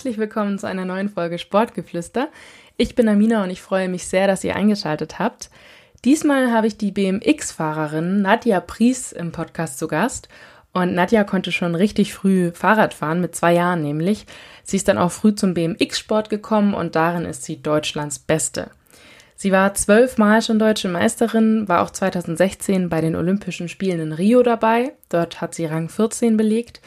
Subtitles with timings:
[0.00, 2.30] herzlich willkommen zu einer neuen Folge Sportgeflüster.
[2.78, 5.50] Ich bin Amina und ich freue mich sehr, dass ihr eingeschaltet habt.
[6.06, 10.30] Diesmal habe ich die BMX-Fahrerin Nadja Pries im Podcast zu Gast.
[10.72, 14.24] Und Nadja konnte schon richtig früh Fahrrad fahren, mit zwei Jahren nämlich.
[14.64, 18.70] Sie ist dann auch früh zum BMX-Sport gekommen und darin ist sie Deutschlands Beste.
[19.36, 24.42] Sie war zwölfmal schon deutsche Meisterin, war auch 2016 bei den Olympischen Spielen in Rio
[24.42, 24.94] dabei.
[25.10, 26.80] Dort hat sie Rang 14 belegt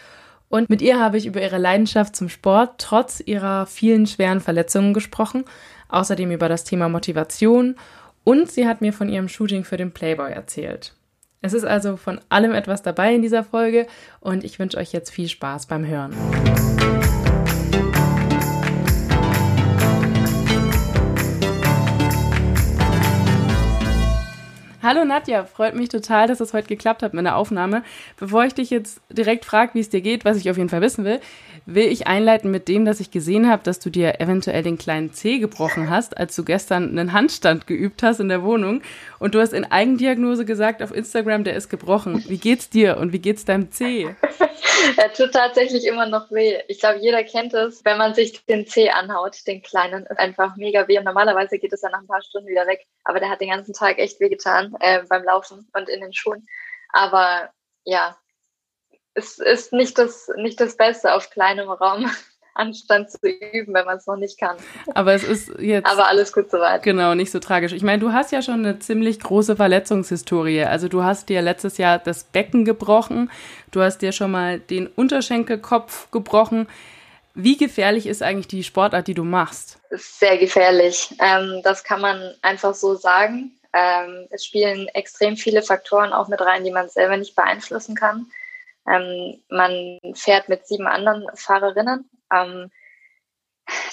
[0.53, 4.93] und mit ihr habe ich über ihre Leidenschaft zum Sport trotz ihrer vielen schweren Verletzungen
[4.93, 5.45] gesprochen,
[5.89, 7.75] außerdem über das Thema Motivation
[8.23, 10.93] und sie hat mir von ihrem Shooting für den Playboy erzählt.
[11.41, 13.87] Es ist also von allem etwas dabei in dieser Folge
[14.19, 16.13] und ich wünsche euch jetzt viel Spaß beim Hören.
[24.83, 27.83] Hallo Nadja, freut mich total, dass es heute geklappt hat mit der Aufnahme.
[28.17, 30.81] Bevor ich dich jetzt direkt frage, wie es dir geht, was ich auf jeden Fall
[30.81, 31.21] wissen will,
[31.65, 35.13] will ich einleiten mit dem, dass ich gesehen habe, dass du dir eventuell den kleinen
[35.13, 38.81] Zeh gebrochen hast, als du gestern einen Handstand geübt hast in der Wohnung.
[39.19, 42.21] Und du hast in Eigendiagnose gesagt auf Instagram, der ist gebrochen.
[42.27, 44.13] Wie geht's dir und wie geht's deinem Zeh?
[44.97, 46.59] er tut tatsächlich immer noch weh.
[46.67, 50.55] Ich glaube, jeder kennt es, wenn man sich den Zeh anhaut, den kleinen, ist einfach
[50.55, 50.97] mega weh.
[50.97, 52.85] Und normalerweise geht es ja nach ein paar Stunden wieder weg.
[53.03, 56.13] Aber der hat den ganzen Tag echt weh getan äh, beim Laufen und in den
[56.13, 56.45] Schuhen.
[56.91, 57.49] Aber
[57.83, 58.17] ja,
[59.13, 62.09] es ist nicht das, nicht das Beste auf kleinem Raum.
[62.55, 64.57] Anstand zu üben, wenn man es noch nicht kann.
[64.93, 65.87] Aber es ist jetzt.
[65.87, 66.83] Aber alles gut soweit.
[66.83, 67.71] Genau, nicht so tragisch.
[67.71, 70.63] Ich meine, du hast ja schon eine ziemlich große Verletzungshistorie.
[70.63, 73.31] Also du hast dir letztes Jahr das Becken gebrochen,
[73.71, 76.67] du hast dir schon mal den Unterschenkelkopf gebrochen.
[77.35, 79.79] Wie gefährlich ist eigentlich die Sportart, die du machst?
[79.89, 81.15] Sehr gefährlich.
[81.19, 83.51] Ähm, das kann man einfach so sagen.
[83.73, 88.31] Ähm, es spielen extrem viele Faktoren auch mit rein, die man selber nicht beeinflussen kann.
[88.87, 92.71] Ähm, man fährt mit sieben anderen Fahrerinnen, ähm,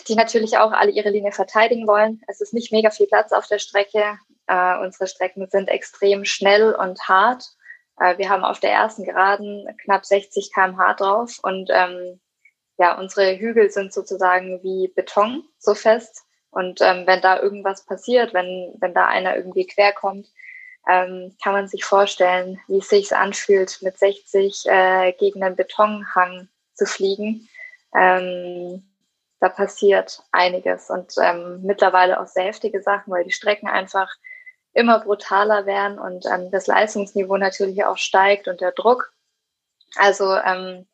[0.09, 2.23] die natürlich auch alle ihre Linie verteidigen wollen.
[2.27, 4.19] Es ist nicht mega viel Platz auf der Strecke.
[4.47, 7.45] Äh, unsere Strecken sind extrem schnell und hart.
[8.01, 12.21] Äh, wir haben auf der ersten Geraden knapp 60 km/h drauf und ähm,
[12.79, 16.25] ja, unsere Hügel sind sozusagen wie Beton so fest.
[16.51, 20.29] Und ähm, wenn da irgendwas passiert, wenn, wenn da einer irgendwie quer kommt,
[20.89, 26.49] ähm, kann man sich vorstellen, wie es sich anfühlt, mit 60 äh, gegen einen Betonhang
[26.75, 27.49] zu fliegen.
[27.95, 28.83] Ähm,
[29.41, 34.11] da passiert einiges und ähm, mittlerweile auch sehr heftige Sachen, weil die Strecken einfach
[34.73, 39.13] immer brutaler werden und ähm, das Leistungsniveau natürlich auch steigt und der Druck.
[39.97, 40.87] Also ähm,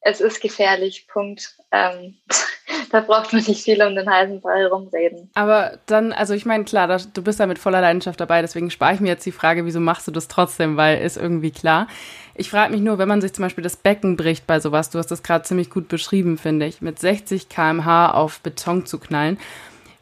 [0.00, 1.56] es ist gefährlich, Punkt.
[1.72, 2.16] Ähm,
[2.90, 5.30] da braucht man nicht viel um den heißen Brei rumreden.
[5.34, 8.70] Aber dann, also ich meine, klar, da, du bist da mit voller Leidenschaft dabei, deswegen
[8.70, 11.88] spare ich mir jetzt die Frage, wieso machst du das trotzdem, weil ist irgendwie klar.
[12.34, 14.98] Ich frage mich nur, wenn man sich zum Beispiel das Becken bricht bei sowas, du
[14.98, 19.38] hast das gerade ziemlich gut beschrieben, finde ich, mit 60 km/h auf Beton zu knallen.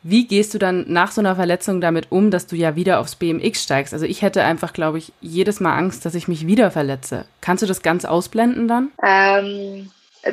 [0.05, 3.17] Wie gehst du dann nach so einer Verletzung damit um, dass du ja wieder aufs
[3.17, 3.93] BMX steigst?
[3.93, 7.25] Also ich hätte einfach, glaube ich, jedes Mal Angst, dass ich mich wieder verletze.
[7.41, 8.93] Kannst du das ganz ausblenden dann?
[9.03, 9.91] Ähm,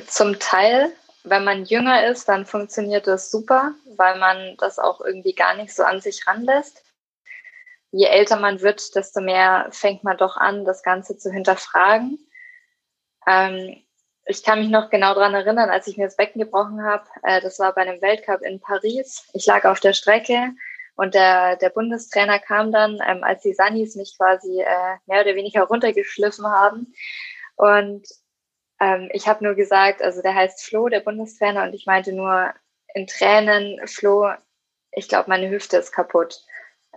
[0.08, 0.92] zum Teil
[1.24, 5.74] wenn man jünger ist, dann funktioniert das super, weil man das auch irgendwie gar nicht
[5.74, 6.84] so an sich ranlässt.
[7.92, 12.18] Je älter man wird, desto mehr fängt man doch an, das Ganze zu hinterfragen.
[13.28, 13.84] Ähm,
[14.32, 17.04] ich kann mich noch genau daran erinnern, als ich mir das Becken gebrochen habe.
[17.24, 19.28] Äh, das war bei einem Weltcup in Paris.
[19.34, 20.54] Ich lag auf der Strecke
[20.96, 25.36] und der, der Bundestrainer kam dann, ähm, als die Sunnies mich quasi äh, mehr oder
[25.36, 26.94] weniger runtergeschliffen haben.
[27.56, 28.08] Und
[28.80, 32.54] ähm, ich habe nur gesagt, also der heißt Flo, der Bundestrainer, und ich meinte nur
[32.94, 34.32] in Tränen, Flo,
[34.92, 36.42] ich glaube, meine Hüfte ist kaputt.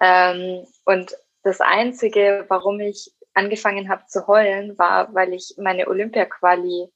[0.01, 6.91] Ähm, und das Einzige, warum ich angefangen habe zu heulen, war, weil ich meine Olympia-Quali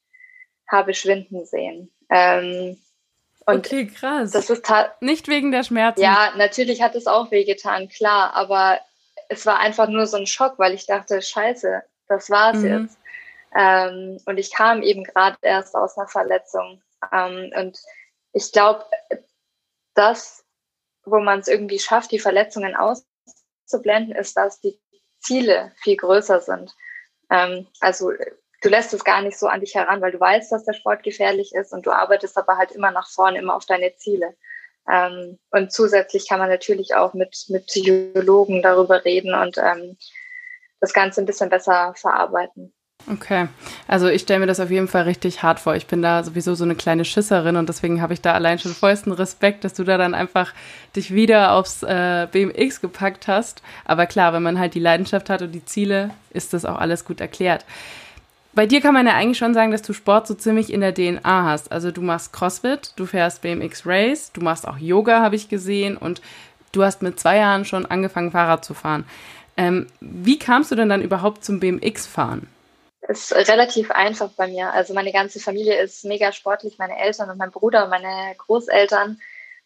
[0.69, 1.91] habe schwinden sehen.
[2.11, 2.79] Ähm,
[3.47, 4.31] und okay, krass.
[4.33, 4.71] Das ist
[5.01, 6.03] nicht wegen der Schmerzen.
[6.03, 8.79] Ja, natürlich hat es auch wehgetan, klar, aber
[9.29, 12.85] es war einfach nur so ein Schock, weil ich dachte, scheiße, das war's mhm.
[12.85, 12.99] jetzt.
[13.57, 16.83] Ähm, und ich kam eben gerade erst aus einer Verletzung.
[17.13, 17.79] Ähm, und
[18.33, 18.85] ich glaube,
[19.95, 20.45] das,
[21.05, 24.79] wo man es irgendwie schafft, die Verletzungen auszublenden, ist, dass die
[25.21, 26.75] Ziele viel größer sind.
[27.31, 28.13] Ähm, also
[28.63, 31.03] du lässt es gar nicht so an dich heran, weil du weißt, dass der Sport
[31.03, 34.35] gefährlich ist und du arbeitest aber halt immer nach vorne, immer auf deine Ziele.
[34.91, 39.97] Ähm, und zusätzlich kann man natürlich auch mit, mit Psychologen darüber reden und ähm,
[40.81, 42.73] das Ganze ein bisschen besser verarbeiten.
[43.11, 43.49] Okay,
[43.87, 45.77] also ich stelle mir das auf jeden Fall richtig hart vor.
[45.77, 48.73] Ich bin da sowieso so eine kleine Schisserin und deswegen habe ich da allein schon
[48.73, 50.53] vollsten Respekt, dass du da dann einfach
[50.97, 53.63] dich wieder aufs äh, BMX gepackt hast.
[53.85, 57.05] Aber klar, wenn man halt die Leidenschaft hat und die Ziele, ist das auch alles
[57.05, 57.65] gut erklärt.
[58.59, 60.93] Bei dir kann man ja eigentlich schon sagen, dass du Sport so ziemlich in der
[60.93, 61.71] DNA hast.
[61.71, 65.97] Also du machst CrossFit, du fährst BMX Race, du machst auch Yoga, habe ich gesehen,
[65.97, 66.21] und
[66.73, 69.05] du hast mit zwei Jahren schon angefangen, Fahrrad zu fahren.
[69.57, 72.49] Ähm, wie kamst du denn dann überhaupt zum BMX-Fahren?
[73.03, 74.73] ist relativ einfach bei mir.
[74.73, 79.21] Also meine ganze Familie ist mega sportlich, meine Eltern und mein Bruder und meine Großeltern.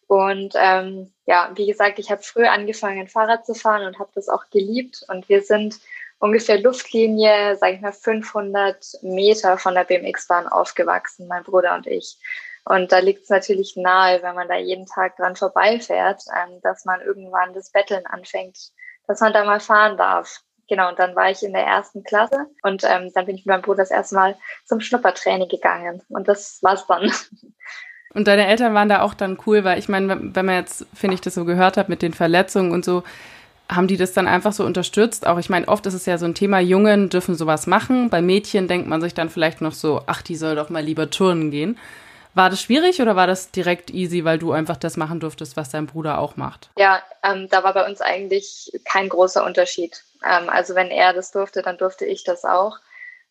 [0.07, 4.29] Und ähm, ja, wie gesagt, ich habe früh angefangen, Fahrrad zu fahren und habe das
[4.29, 5.03] auch geliebt.
[5.09, 5.81] Und wir sind
[6.23, 12.17] ungefähr Luftlinie, sage ich mal, 500 Meter von der BMX-Bahn aufgewachsen, mein Bruder und ich.
[12.65, 16.85] Und da liegt es natürlich nahe, wenn man da jeden Tag dran vorbeifährt, ähm, dass
[16.85, 18.57] man irgendwann das Betteln anfängt,
[19.09, 20.43] dass man da mal fahren darf.
[20.69, 23.55] Genau, und dann war ich in der ersten Klasse und ähm, dann bin ich mit
[23.55, 26.03] meinem Bruder das erste Mal zum Schnuppertraining gegangen.
[26.09, 27.13] Und das war's dann.
[28.15, 31.15] Und deine Eltern waren da auch dann cool, weil ich meine, wenn man jetzt, finde
[31.15, 33.05] ich, das so gehört hat mit den Verletzungen und so,
[33.75, 35.27] haben die das dann einfach so unterstützt?
[35.27, 38.11] Auch ich meine, oft ist es ja so ein Thema, Jungen dürfen sowas machen.
[38.11, 41.11] Bei Mädchen denkt man sich dann vielleicht noch so, ach, die soll doch mal lieber
[41.11, 41.79] turnen gehen.
[42.35, 45.71] War das schwierig oder war das direkt easy, weil du einfach das machen durftest, was
[45.71, 46.71] dein Bruder auch macht?
[46.79, 50.03] Ja, ähm, da war bei uns eigentlich kein großer Unterschied.
[50.25, 52.79] Ähm, also wenn er das durfte, dann durfte ich das auch.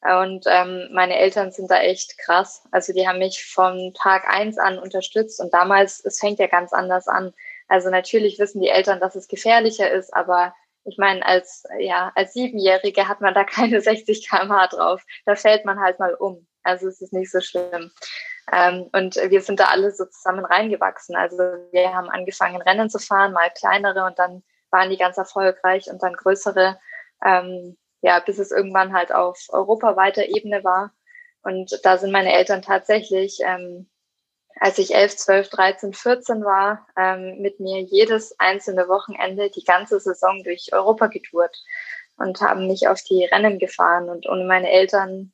[0.03, 2.63] Und ähm, meine Eltern sind da echt krass.
[2.71, 6.73] Also die haben mich von Tag eins an unterstützt und damals, es fängt ja ganz
[6.73, 7.33] anders an.
[7.71, 10.53] Also natürlich wissen die Eltern, dass es gefährlicher ist, aber
[10.83, 15.01] ich meine, als, ja, als Siebenjährige hat man da keine 60 km/h drauf.
[15.25, 16.45] Da fällt man halt mal um.
[16.63, 17.89] Also es ist nicht so schlimm.
[18.51, 21.15] Ähm, und wir sind da alle so zusammen reingewachsen.
[21.15, 21.37] Also
[21.71, 26.03] wir haben angefangen, Rennen zu fahren, mal kleinere und dann waren die ganz erfolgreich und
[26.03, 26.77] dann größere,
[27.25, 30.91] ähm, ja, bis es irgendwann halt auf europaweiter Ebene war.
[31.41, 33.89] Und da sind meine Eltern tatsächlich, ähm,
[34.61, 39.99] als ich 11, 12, 13, 14 war, ähm, mit mir jedes einzelne Wochenende die ganze
[39.99, 41.57] Saison durch Europa getourt
[42.17, 44.07] und haben mich auf die Rennen gefahren.
[44.07, 45.31] Und ohne meine Eltern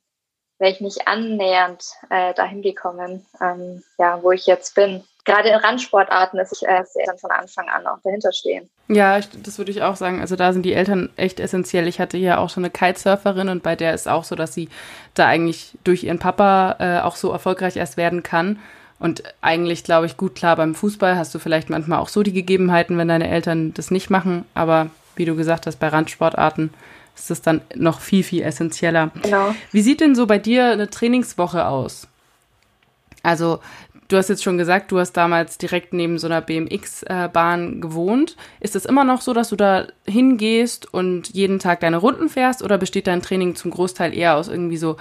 [0.58, 5.04] wäre ich nicht annähernd äh, dahin gekommen, ähm, ja, wo ich jetzt bin.
[5.26, 8.70] Gerade in Randsportarten ist ich äh, sehr von Anfang an auch dahinter stehen.
[8.88, 10.22] Ja, das würde ich auch sagen.
[10.22, 11.86] Also da sind die Eltern echt essentiell.
[11.86, 14.70] Ich hatte ja auch schon eine Kitesurferin und bei der ist auch so, dass sie
[15.12, 18.58] da eigentlich durch ihren Papa äh, auch so erfolgreich erst werden kann.
[18.98, 22.32] Und eigentlich, glaube ich, gut klar, beim Fußball hast du vielleicht manchmal auch so die
[22.32, 24.44] Gegebenheiten, wenn deine Eltern das nicht machen.
[24.54, 26.70] Aber wie du gesagt hast, bei Randsportarten
[27.14, 29.10] ist das dann noch viel, viel essentieller.
[29.22, 29.54] Genau.
[29.72, 32.08] Wie sieht denn so bei dir eine Trainingswoche aus?
[33.22, 33.60] Also,
[34.08, 38.36] du hast jetzt schon gesagt, du hast damals direkt neben so einer BMX-Bahn gewohnt.
[38.60, 42.62] Ist es immer noch so, dass du da hingehst und jeden Tag deine Runden fährst
[42.62, 44.96] oder besteht dein Training zum Großteil eher aus irgendwie so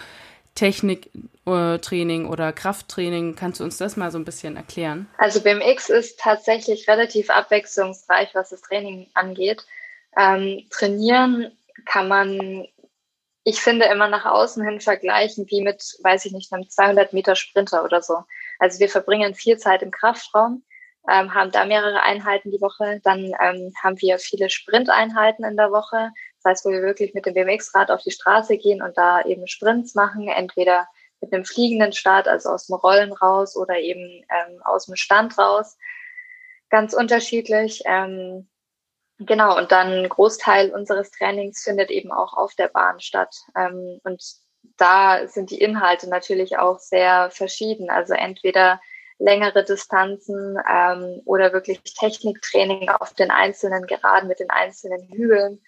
[0.58, 3.36] Techniktraining oder Krafttraining?
[3.36, 5.08] Kannst du uns das mal so ein bisschen erklären?
[5.20, 9.66] Also BMX ist tatsächlich relativ abwechslungsreich, was das Training angeht.
[10.18, 11.52] Ähm, trainieren
[11.86, 12.68] kann man,
[13.44, 17.36] ich finde, immer nach außen hin vergleichen wie mit, weiß ich nicht, einem 200 Meter
[17.36, 18.24] Sprinter oder so.
[18.58, 20.64] Also wir verbringen viel Zeit im Kraftraum,
[21.08, 23.00] ähm, haben da mehrere Einheiten die Woche.
[23.04, 26.10] Dann ähm, haben wir viele Sprinteinheiten in der Woche.
[26.42, 29.48] Das heißt, wo wir wirklich mit dem BMX-Rad auf die Straße gehen und da eben
[29.48, 30.88] Sprints machen, entweder
[31.20, 35.38] mit einem fliegenden Start, also aus dem Rollen raus oder eben ähm, aus dem Stand
[35.38, 35.78] raus.
[36.70, 37.82] Ganz unterschiedlich.
[37.86, 38.48] Ähm,
[39.20, 43.36] Genau, und dann ein Großteil unseres Trainings findet eben auch auf der Bahn statt.
[43.56, 44.24] Ähm, und
[44.78, 47.90] da sind die Inhalte natürlich auch sehr verschieden.
[47.90, 48.80] Also entweder
[49.18, 55.64] längere Distanzen ähm, oder wirklich Techniktraining auf den einzelnen Geraden mit den einzelnen Hügeln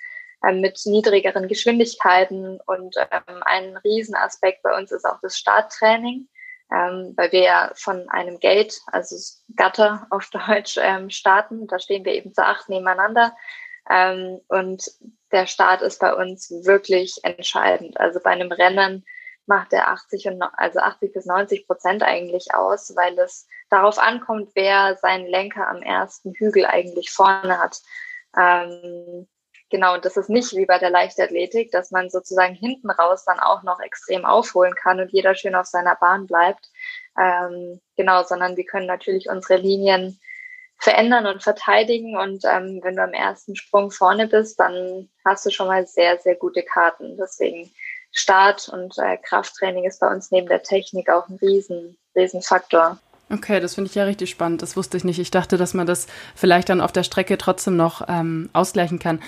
[0.53, 2.59] mit niedrigeren Geschwindigkeiten.
[2.65, 6.27] Und ähm, ein Riesenaspekt bei uns ist auch das Starttraining
[6.71, 9.15] ähm, weil wir ja von einem Gate, also
[9.55, 11.67] Gatter auf Deutsch, ähm, starten.
[11.67, 13.35] Da stehen wir eben zu acht nebeneinander.
[13.89, 14.91] Ähm, und
[15.31, 17.99] der Start ist bei uns wirklich entscheidend.
[17.99, 19.05] Also bei einem Rennen
[19.47, 24.51] macht er 80 und also 80 bis 90 Prozent eigentlich aus, weil es darauf ankommt,
[24.53, 27.81] wer seinen Lenker am ersten Hügel eigentlich vorne hat.
[28.37, 29.27] Ähm,
[29.71, 33.39] Genau, und das ist nicht wie bei der Leichtathletik, dass man sozusagen hinten raus dann
[33.39, 36.69] auch noch extrem aufholen kann und jeder schön auf seiner Bahn bleibt.
[37.19, 40.19] Ähm, genau, sondern wir können natürlich unsere Linien
[40.79, 42.17] verändern und verteidigen.
[42.17, 46.17] Und ähm, wenn du am ersten Sprung vorne bist, dann hast du schon mal sehr,
[46.17, 47.17] sehr gute Karten.
[47.17, 47.71] Deswegen
[48.11, 52.97] Start und äh, Krafttraining ist bei uns neben der Technik auch ein riesen, riesen Faktor.
[53.31, 54.63] Okay, das finde ich ja richtig spannend.
[54.63, 55.19] Das wusste ich nicht.
[55.19, 59.19] Ich dachte, dass man das vielleicht dann auf der Strecke trotzdem noch ähm, ausgleichen kann.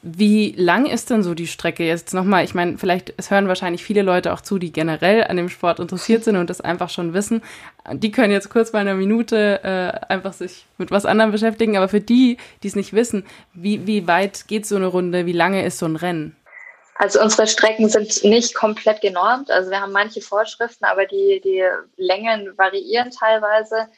[0.00, 2.42] Wie lang ist denn so die Strecke jetzt nochmal?
[2.42, 5.78] Ich meine, vielleicht, es hören wahrscheinlich viele Leute auch zu, die generell an dem Sport
[5.78, 7.42] interessiert sind und das einfach schon wissen.
[7.92, 11.76] Die können jetzt kurz bei einer Minute äh, einfach sich mit was anderem beschäftigen.
[11.76, 15.26] Aber für die, die es nicht wissen, wie, wie weit geht so eine Runde?
[15.26, 16.34] Wie lange ist so ein Rennen?
[17.00, 19.50] Also unsere Strecken sind nicht komplett genormt.
[19.50, 21.64] Also wir haben manche Vorschriften, aber die, die
[21.96, 23.88] Längen variieren teilweise.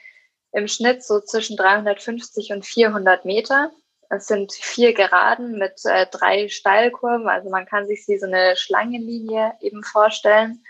[0.53, 3.73] Im Schnitt so zwischen 350 und 400 Meter.
[4.09, 7.29] Es sind vier Geraden mit äh, drei Steilkurven.
[7.29, 10.63] Also man kann sich wie so eine Schlangenlinie eben vorstellen.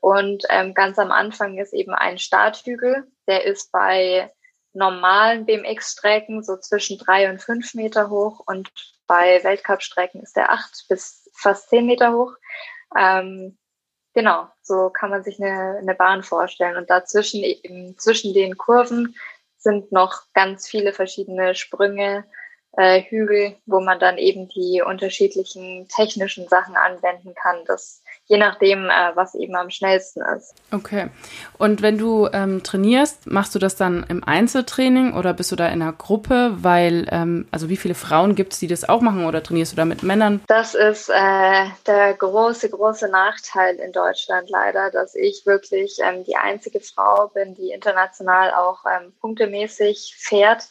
[0.00, 3.04] Und ähm, ganz am Anfang ist eben ein Starthügel.
[3.26, 4.30] Der ist bei
[4.74, 8.70] normalen BMX-Strecken so zwischen drei und fünf Meter hoch und
[9.08, 12.32] bei Weltcup-Strecken ist der acht bis fast zehn Meter hoch.
[12.98, 13.58] Ähm,
[14.14, 16.76] genau, so kann man sich eine, eine Bahn vorstellen.
[16.76, 19.14] Und dazwischen, eben zwischen den Kurven
[19.56, 22.24] sind noch ganz viele verschiedene Sprünge,
[22.76, 27.56] äh, Hügel, wo man dann eben die unterschiedlichen technischen Sachen anwenden kann.
[27.66, 30.54] Das je nachdem, äh, was eben am schnellsten ist.
[30.70, 31.08] Okay.
[31.58, 35.66] Und wenn du ähm, trainierst, machst du das dann im Einzeltraining oder bist du da
[35.66, 36.52] in einer Gruppe?
[36.58, 39.76] Weil, ähm, also wie viele Frauen gibt es, die das auch machen oder trainierst du
[39.76, 40.40] da mit Männern?
[40.46, 46.36] Das ist äh, der große, große Nachteil in Deutschland leider, dass ich wirklich ähm, die
[46.36, 50.68] einzige Frau bin, die international auch ähm, punktemäßig fährt.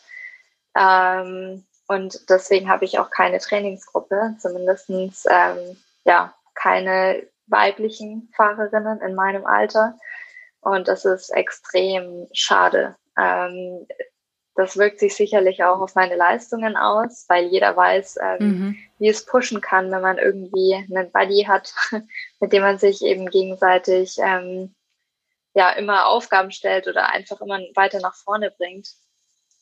[0.79, 4.91] Ähm, und deswegen habe ich auch keine Trainingsgruppe, zumindest
[5.27, 9.98] ähm, ja, keine weiblichen Fahrerinnen in meinem Alter.
[10.62, 12.96] Und das ist extrem schade.
[13.17, 13.88] Ähm,
[14.53, 18.77] das wirkt sich sicherlich auch auf meine Leistungen aus, weil jeder weiß, ähm, mhm.
[19.00, 21.74] wie es pushen kann, wenn man irgendwie einen Buddy hat,
[22.39, 24.75] mit dem man sich eben gegenseitig ähm,
[25.55, 28.89] ja immer Aufgaben stellt oder einfach immer weiter nach vorne bringt.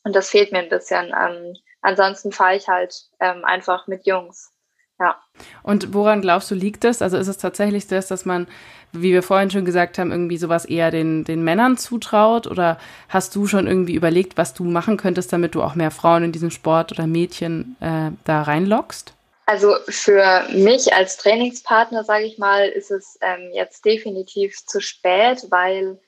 [0.04, 1.14] Und das fehlt mir ein bisschen.
[1.18, 4.52] Ähm, ansonsten fahre ich halt ähm, einfach mit Jungs.
[5.00, 5.16] Ja.
[5.62, 7.02] Und woran glaubst du, liegt das?
[7.02, 8.48] Also ist es tatsächlich das, dass man,
[8.92, 12.48] wie wir vorhin schon gesagt haben, irgendwie sowas eher den, den Männern zutraut?
[12.48, 16.24] Oder hast du schon irgendwie überlegt, was du machen könntest, damit du auch mehr Frauen
[16.24, 19.14] in diesen Sport oder Mädchen äh, da reinlockst?
[19.46, 25.46] Also für mich als Trainingspartner, sage ich mal, ist es ähm, jetzt definitiv zu spät,
[25.48, 25.98] weil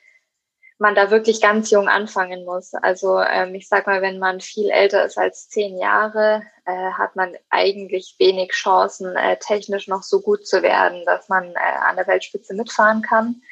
[0.80, 2.72] man da wirklich ganz jung anfangen muss.
[2.74, 7.16] Also ähm, ich sag mal, wenn man viel älter ist als zehn Jahre, äh, hat
[7.16, 11.96] man eigentlich wenig Chancen, äh, technisch noch so gut zu werden, dass man äh, an
[11.96, 13.42] der Weltspitze mitfahren kann.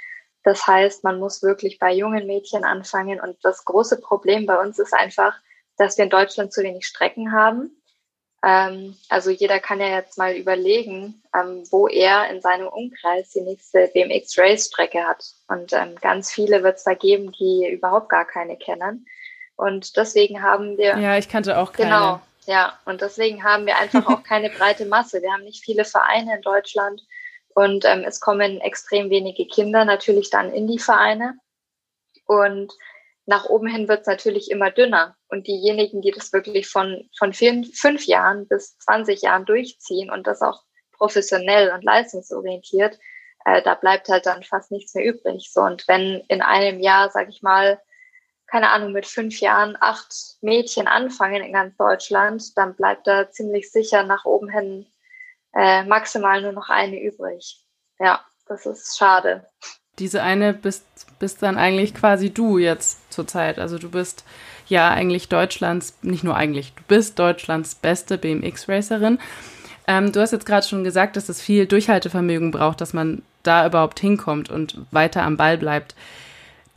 [0.42, 3.20] Das heißt, man muss wirklich bei jungen Mädchen anfangen.
[3.20, 5.38] Und das große Problem bei uns ist einfach,
[5.76, 7.70] dass wir in Deutschland zu wenig Strecken haben.
[8.45, 13.40] Ähm, also jeder kann ja jetzt mal überlegen, ähm, wo er in seinem Umkreis die
[13.40, 15.25] nächste BMX Race Strecke hat.
[15.49, 19.07] Und ähm, ganz viele wird es da geben, die überhaupt gar keine kennen.
[19.57, 20.97] Und deswegen haben wir.
[20.99, 21.90] Ja, ich kannte auch keine.
[21.90, 22.78] Genau, ja.
[22.85, 25.21] Und deswegen haben wir einfach auch keine breite Masse.
[25.21, 27.02] Wir haben nicht viele Vereine in Deutschland.
[27.54, 31.35] Und ähm, es kommen extrem wenige Kinder natürlich dann in die Vereine.
[32.26, 32.73] Und
[33.28, 35.14] nach oben hin wird es natürlich immer dünner.
[35.28, 40.26] Und diejenigen, die das wirklich von, von vier, fünf Jahren bis 20 Jahren durchziehen und
[40.26, 42.99] das auch professionell und leistungsorientiert,
[43.44, 45.50] äh, da bleibt halt dann fast nichts mehr übrig.
[45.52, 47.78] So, und wenn in einem Jahr, sag ich mal,
[48.47, 53.70] keine Ahnung, mit fünf Jahren acht Mädchen anfangen in ganz Deutschland, dann bleibt da ziemlich
[53.70, 54.87] sicher nach oben hin
[55.54, 57.62] äh, maximal nur noch eine übrig.
[57.99, 59.47] Ja, das ist schade
[59.99, 60.85] diese eine bist,
[61.19, 63.59] bist dann eigentlich quasi du jetzt zurzeit.
[63.59, 64.25] Also du bist
[64.69, 69.19] ja eigentlich Deutschlands, nicht nur eigentlich, du bist Deutschlands beste BMX-Racerin.
[69.87, 73.67] Ähm, du hast jetzt gerade schon gesagt, dass es viel Durchhaltevermögen braucht, dass man da
[73.67, 75.95] überhaupt hinkommt und weiter am Ball bleibt.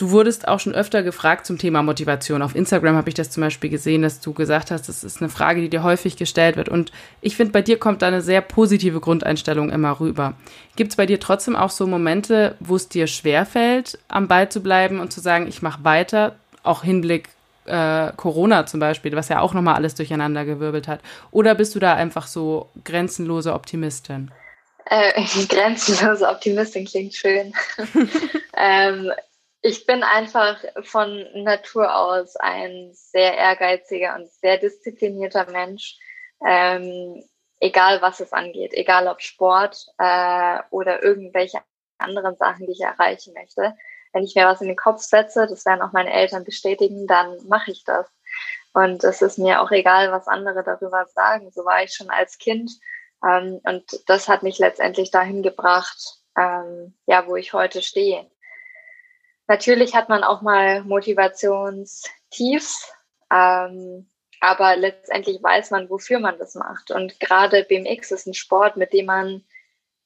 [0.01, 2.41] Du wurdest auch schon öfter gefragt zum Thema Motivation.
[2.41, 5.29] Auf Instagram habe ich das zum Beispiel gesehen, dass du gesagt hast, das ist eine
[5.29, 6.69] Frage, die dir häufig gestellt wird.
[6.69, 6.91] Und
[7.21, 10.33] ich finde, bei dir kommt da eine sehr positive Grundeinstellung immer rüber.
[10.75, 14.63] Gibt es bei dir trotzdem auch so Momente, wo es dir schwerfällt, am Ball zu
[14.63, 17.29] bleiben und zu sagen, ich mache weiter, auch Hinblick
[17.65, 21.01] äh, Corona zum Beispiel, was ja auch nochmal alles durcheinander gewirbelt hat?
[21.29, 24.31] Oder bist du da einfach so grenzenlose Optimistin?
[24.85, 27.53] Äh, grenzenlose Optimistin klingt schön.
[28.57, 29.11] ähm,
[29.61, 35.97] ich bin einfach von Natur aus ein sehr ehrgeiziger und sehr disziplinierter Mensch,
[36.45, 37.23] ähm,
[37.59, 41.59] egal was es angeht, egal ob Sport äh, oder irgendwelche
[41.99, 43.75] anderen Sachen, die ich erreichen möchte.
[44.13, 47.37] Wenn ich mir was in den Kopf setze, das werden auch meine Eltern bestätigen, dann
[47.47, 48.07] mache ich das.
[48.73, 51.51] Und es ist mir auch egal, was andere darüber sagen.
[51.51, 52.71] So war ich schon als Kind.
[53.23, 58.29] Ähm, und das hat mich letztendlich dahin gebracht, ähm, ja, wo ich heute stehe.
[59.51, 62.89] Natürlich hat man auch mal Motivationstiefs,
[63.29, 66.89] ähm, aber letztendlich weiß man, wofür man das macht.
[66.89, 69.43] Und gerade BMX ist ein Sport, mit dem man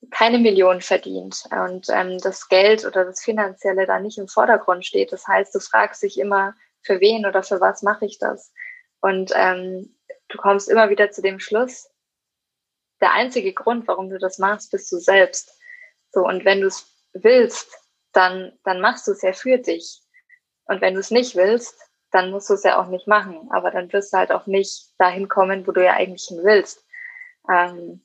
[0.10, 5.12] keine Millionen verdient und ähm, das Geld oder das Finanzielle da nicht im Vordergrund steht.
[5.12, 8.52] Das heißt, du fragst dich immer, für wen oder für was mache ich das?
[9.00, 9.96] Und ähm,
[10.30, 11.88] du kommst immer wieder zu dem Schluss,
[13.00, 15.56] der einzige Grund, warum du das machst, bist du selbst.
[16.12, 17.85] So, und wenn du es willst,
[18.16, 20.02] dann, dann machst du es ja für dich.
[20.66, 21.80] Und wenn du es nicht willst,
[22.12, 23.50] dann musst du es ja auch nicht machen.
[23.52, 26.86] Aber dann wirst du halt auch nicht dahin kommen, wo du ja eigentlich hin willst.
[27.50, 28.02] Ähm,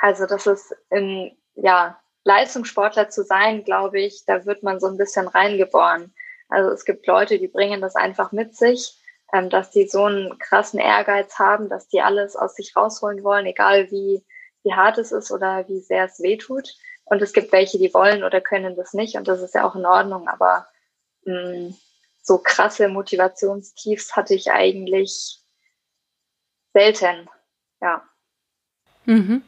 [0.00, 4.96] also das ist in, ja, Leistungssportler zu sein, glaube ich, da wird man so ein
[4.96, 6.12] bisschen reingeboren.
[6.48, 9.00] Also es gibt Leute, die bringen das einfach mit sich,
[9.32, 13.46] ähm, dass die so einen krassen Ehrgeiz haben, dass die alles aus sich rausholen wollen,
[13.46, 14.24] egal wie,
[14.64, 16.74] wie hart es ist oder wie sehr es weh tut.
[17.06, 19.76] Und es gibt welche, die wollen oder können das nicht und das ist ja auch
[19.76, 20.66] in Ordnung, aber
[21.24, 21.76] mh, mm,
[22.22, 25.38] so krasse Motivationstiefs hatte ich eigentlich
[26.74, 27.28] selten,
[27.80, 28.02] ja.
[29.04, 29.42] Mhm.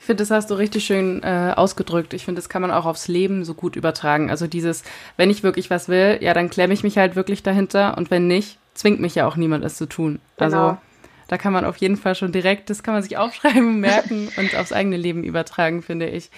[0.00, 2.14] Ich finde, das hast du richtig schön äh, ausgedrückt.
[2.14, 4.30] Ich finde, das kann man auch aufs Leben so gut übertragen.
[4.30, 4.84] Also dieses,
[5.16, 8.26] wenn ich wirklich was will, ja, dann klemme ich mich halt wirklich dahinter und wenn
[8.26, 10.20] nicht, zwingt mich ja auch niemand, es zu tun.
[10.36, 10.78] Also genau.
[11.28, 14.54] da kann man auf jeden Fall schon direkt, das kann man sich aufschreiben, merken und
[14.56, 16.30] aufs eigene Leben übertragen, finde ich.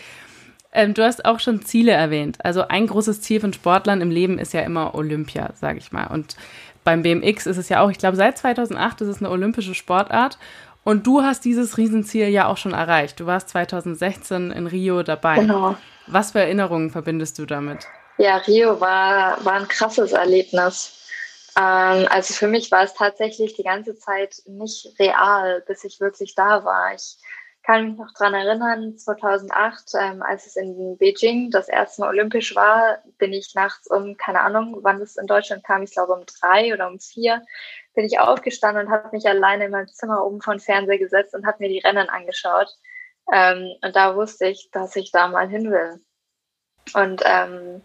[0.73, 2.39] Ähm, du hast auch schon Ziele erwähnt.
[2.45, 6.07] Also ein großes Ziel von Sportlern im Leben ist ja immer Olympia, sage ich mal.
[6.07, 6.37] Und
[6.85, 10.39] beim BMX ist es ja auch, ich glaube, seit 2008 ist es eine olympische Sportart.
[10.85, 13.21] Und du hast dieses Riesenziel ja auch schon erreicht.
[13.21, 15.37] Du warst 2016 in Rio dabei.
[15.37, 15.77] Genau.
[16.07, 17.87] Was für Erinnerungen verbindest du damit?
[18.17, 20.99] Ja, Rio war, war ein krasses Erlebnis.
[21.59, 26.35] Ähm, also für mich war es tatsächlich die ganze Zeit nicht real, bis ich wirklich
[26.35, 26.95] da war.
[26.95, 27.17] Ich
[27.69, 32.57] kann mich noch dran erinnern, 2008, ähm, als es in Beijing das erste Mal olympisch
[32.57, 36.25] war, bin ich nachts um, keine Ahnung, wann es in Deutschland kam, ich glaube um
[36.41, 37.45] drei oder um vier,
[37.95, 41.35] bin ich aufgestanden und habe mich alleine in mein Zimmer oben vor den Fernseher gesetzt
[41.35, 42.75] und habe mir die Rennen angeschaut.
[43.31, 46.01] Ähm, und da wusste ich, dass ich da mal hin will.
[46.95, 47.83] Und ähm,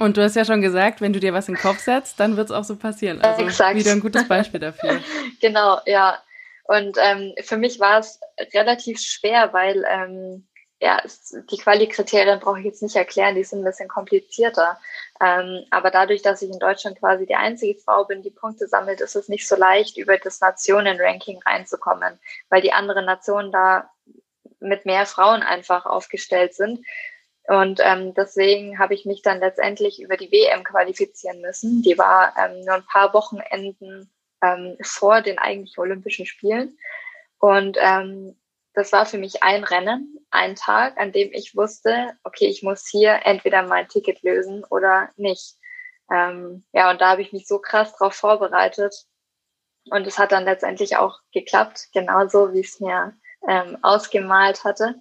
[0.00, 2.36] und du hast ja schon gesagt, wenn du dir was in den Kopf setzt, dann
[2.36, 3.22] wird es auch so passieren.
[3.22, 3.76] Also exakt.
[3.76, 5.00] wieder ein gutes Beispiel dafür.
[5.40, 6.18] genau, ja.
[6.64, 8.20] Und ähm, für mich war es
[8.54, 10.46] relativ schwer, weil ähm,
[10.82, 11.00] ja,
[11.48, 14.80] die Quali-Kriterien brauche ich jetzt nicht erklären, die sind ein bisschen komplizierter.
[15.20, 19.00] Ähm, aber dadurch, dass ich in Deutschland quasi die einzige Frau bin, die Punkte sammelt,
[19.00, 23.90] ist es nicht so leicht, über das Nationen-Ranking reinzukommen, weil die anderen Nationen da
[24.58, 26.84] mit mehr Frauen einfach aufgestellt sind.
[27.46, 31.82] Und ähm, deswegen habe ich mich dann letztendlich über die WM qualifizieren müssen.
[31.82, 36.76] Die war ähm, nur ein paar Wochenenden ähm, vor den eigentlichen Olympischen Spielen.
[37.38, 38.36] Und ähm,
[38.74, 42.86] das war für mich ein Rennen, ein Tag, an dem ich wusste, okay, ich muss
[42.88, 45.56] hier entweder mein Ticket lösen oder nicht.
[46.10, 48.94] Ähm, ja, und da habe ich mich so krass drauf vorbereitet.
[49.90, 53.14] Und es hat dann letztendlich auch geklappt, genauso wie es mir
[53.48, 54.94] ähm, ausgemalt hatte.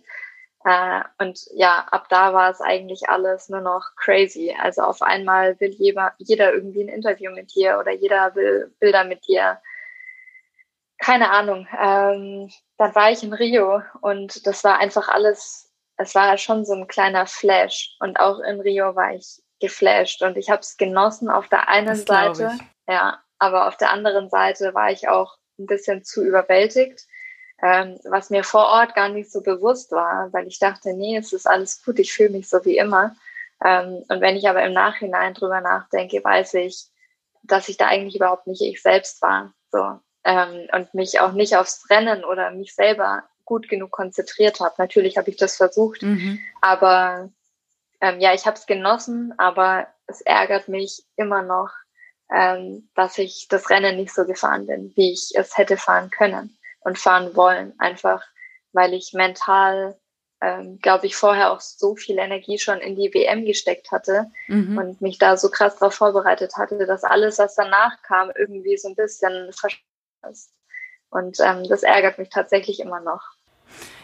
[0.63, 4.56] Äh, und ja, ab da war es eigentlich alles nur noch crazy.
[4.60, 9.04] Also auf einmal will jeder, jeder irgendwie ein Interview mit dir oder jeder will Bilder
[9.04, 9.60] mit dir
[11.02, 11.67] keine Ahnung.
[11.78, 16.74] Ähm, dann war ich in Rio und das war einfach alles, es war schon so
[16.74, 17.95] ein kleiner Flash.
[18.00, 21.95] Und auch in Rio war ich geflasht und ich habe es genossen auf der einen
[21.95, 22.58] Seite.
[22.88, 27.06] Ja, aber auf der anderen Seite war ich auch ein bisschen zu überwältigt,
[27.62, 31.32] ähm, was mir vor Ort gar nicht so bewusst war, weil ich dachte, nee, es
[31.32, 33.15] ist alles gut, ich fühle mich so wie immer.
[33.63, 36.86] Ähm, und wenn ich aber im Nachhinein drüber nachdenke, weiß ich,
[37.43, 39.54] dass ich da eigentlich überhaupt nicht ich selbst war.
[39.71, 44.76] So, ähm, und mich auch nicht aufs Rennen oder mich selber gut genug konzentriert habe.
[44.78, 46.39] Natürlich habe ich das versucht, mhm.
[46.62, 47.30] aber
[48.00, 51.69] ähm, ja, ich habe es genossen, aber es ärgert mich immer noch,
[52.34, 56.58] ähm, dass ich das Rennen nicht so gefahren bin, wie ich es hätte fahren können
[56.81, 57.73] und fahren wollen.
[57.79, 58.23] Einfach,
[58.73, 59.97] weil ich mental,
[60.41, 64.77] ähm, glaube ich, vorher auch so viel Energie schon in die WM gesteckt hatte mhm.
[64.77, 68.89] und mich da so krass darauf vorbereitet hatte, dass alles, was danach kam, irgendwie so
[68.89, 69.49] ein bisschen
[70.29, 70.53] ist.
[71.09, 73.21] Und ähm, das ärgert mich tatsächlich immer noch.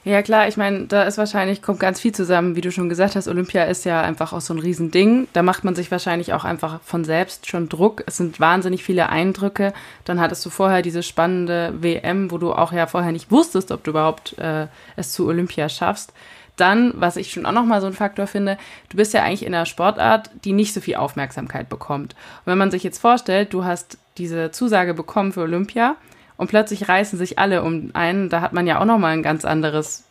[0.07, 3.17] Ja klar, ich meine, da ist wahrscheinlich, kommt ganz viel zusammen, wie du schon gesagt
[3.17, 5.27] hast, Olympia ist ja einfach auch so ein Riesending.
[5.33, 8.03] Da macht man sich wahrscheinlich auch einfach von selbst schon Druck.
[8.05, 9.73] Es sind wahnsinnig viele Eindrücke.
[10.05, 13.83] Dann hattest du vorher diese spannende WM, wo du auch ja vorher nicht wusstest, ob
[13.83, 16.13] du überhaupt äh, es zu Olympia schaffst.
[16.55, 19.53] Dann, was ich schon auch nochmal so ein Faktor finde, du bist ja eigentlich in
[19.53, 22.13] einer Sportart, die nicht so viel Aufmerksamkeit bekommt.
[22.13, 25.97] Und wenn man sich jetzt vorstellt, du hast diese Zusage bekommen für Olympia
[26.37, 29.43] und plötzlich reißen sich alle um einen, da hat man ja auch nochmal ein ganz
[29.43, 30.03] anderes,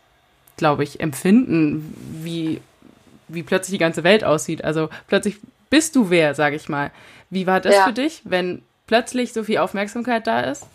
[0.57, 2.61] glaube ich, Empfinden, wie,
[3.29, 4.65] wie plötzlich die ganze Welt aussieht.
[4.65, 5.37] Also plötzlich
[5.71, 6.91] bist du wer, sage ich mal.
[7.31, 7.85] Wie war das ja.
[7.85, 10.67] für dich, wenn plötzlich so viel Aufmerksamkeit da ist?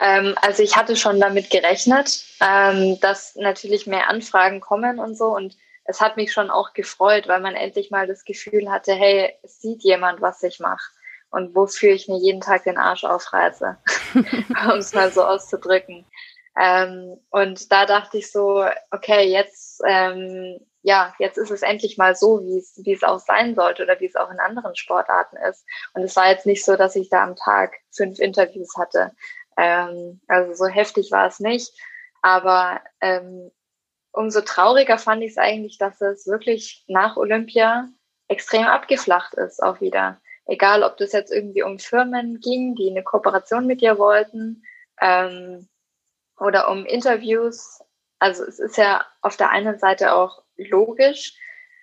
[0.00, 5.26] Ähm, also ich hatte schon damit gerechnet, ähm, dass natürlich mehr Anfragen kommen und so.
[5.26, 9.32] Und es hat mich schon auch gefreut, weil man endlich mal das Gefühl hatte, hey,
[9.42, 10.90] es sieht jemand, was ich mache
[11.30, 13.78] und wofür ich mir jeden Tag den Arsch aufreiße,
[14.14, 16.04] um es mal so auszudrücken.
[16.58, 22.14] Ähm, und da dachte ich so, okay, jetzt, ähm, ja, jetzt ist es endlich mal
[22.16, 25.36] so, wie es, wie es auch sein sollte oder wie es auch in anderen Sportarten
[25.48, 25.64] ist.
[25.94, 29.12] Und es war jetzt nicht so, dass ich da am Tag fünf Interviews hatte.
[29.56, 31.72] Ähm, also so heftig war es nicht.
[32.22, 33.50] Aber ähm,
[34.12, 37.88] umso trauriger fand ich es eigentlich, dass es wirklich nach Olympia
[38.28, 40.20] extrem abgeflacht ist, auch wieder.
[40.50, 44.64] Egal, ob das jetzt irgendwie um Firmen ging, die eine Kooperation mit dir wollten,
[45.00, 45.68] ähm,
[46.40, 47.80] oder um Interviews.
[48.18, 51.34] Also es ist ja auf der einen Seite auch logisch.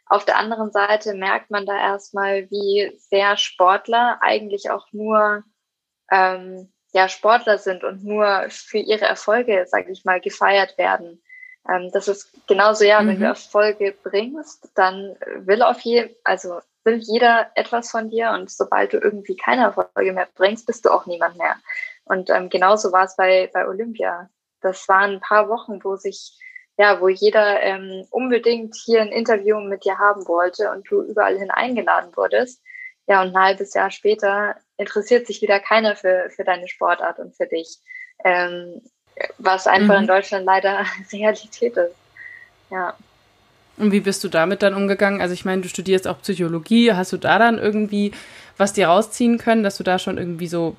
[0.08, 5.44] Auf der anderen Seite merkt man da erstmal, wie sehr Sportler eigentlich auch nur
[6.12, 11.22] ähm, ja, Sportler sind und nur für ihre Erfolge, sage ich mal, gefeiert werden.
[11.70, 13.08] Ähm, das ist genauso, ja, mhm.
[13.08, 13.28] wenn du mhm.
[13.28, 18.98] Erfolge bringst, dann will auf jeden, also will jeder etwas von dir und sobald du
[18.98, 21.58] irgendwie keine Erfolge mehr bringst, bist du auch niemand mehr.
[22.06, 24.30] Und ähm, genauso war es bei, bei Olympia.
[24.62, 26.40] Das waren ein paar Wochen, wo sich,
[26.78, 31.38] ja, wo jeder ähm, unbedingt hier ein Interview mit dir haben wollte und du überall
[31.38, 32.64] hin eingeladen wurdest.
[33.06, 37.36] Ja, und ein halbes Jahr später interessiert sich wieder keiner für, für deine Sportart und
[37.36, 37.80] für dich.
[38.24, 38.82] Ähm,
[39.38, 40.02] was einfach mhm.
[40.02, 41.96] in Deutschland leider Realität ist.
[42.70, 42.96] Ja.
[43.78, 45.22] Und wie bist du damit dann umgegangen?
[45.22, 46.94] Also ich meine, du studierst auch Psychologie.
[46.94, 48.12] Hast du da dann irgendwie
[48.58, 50.76] was dir rausziehen können, dass du da schon irgendwie so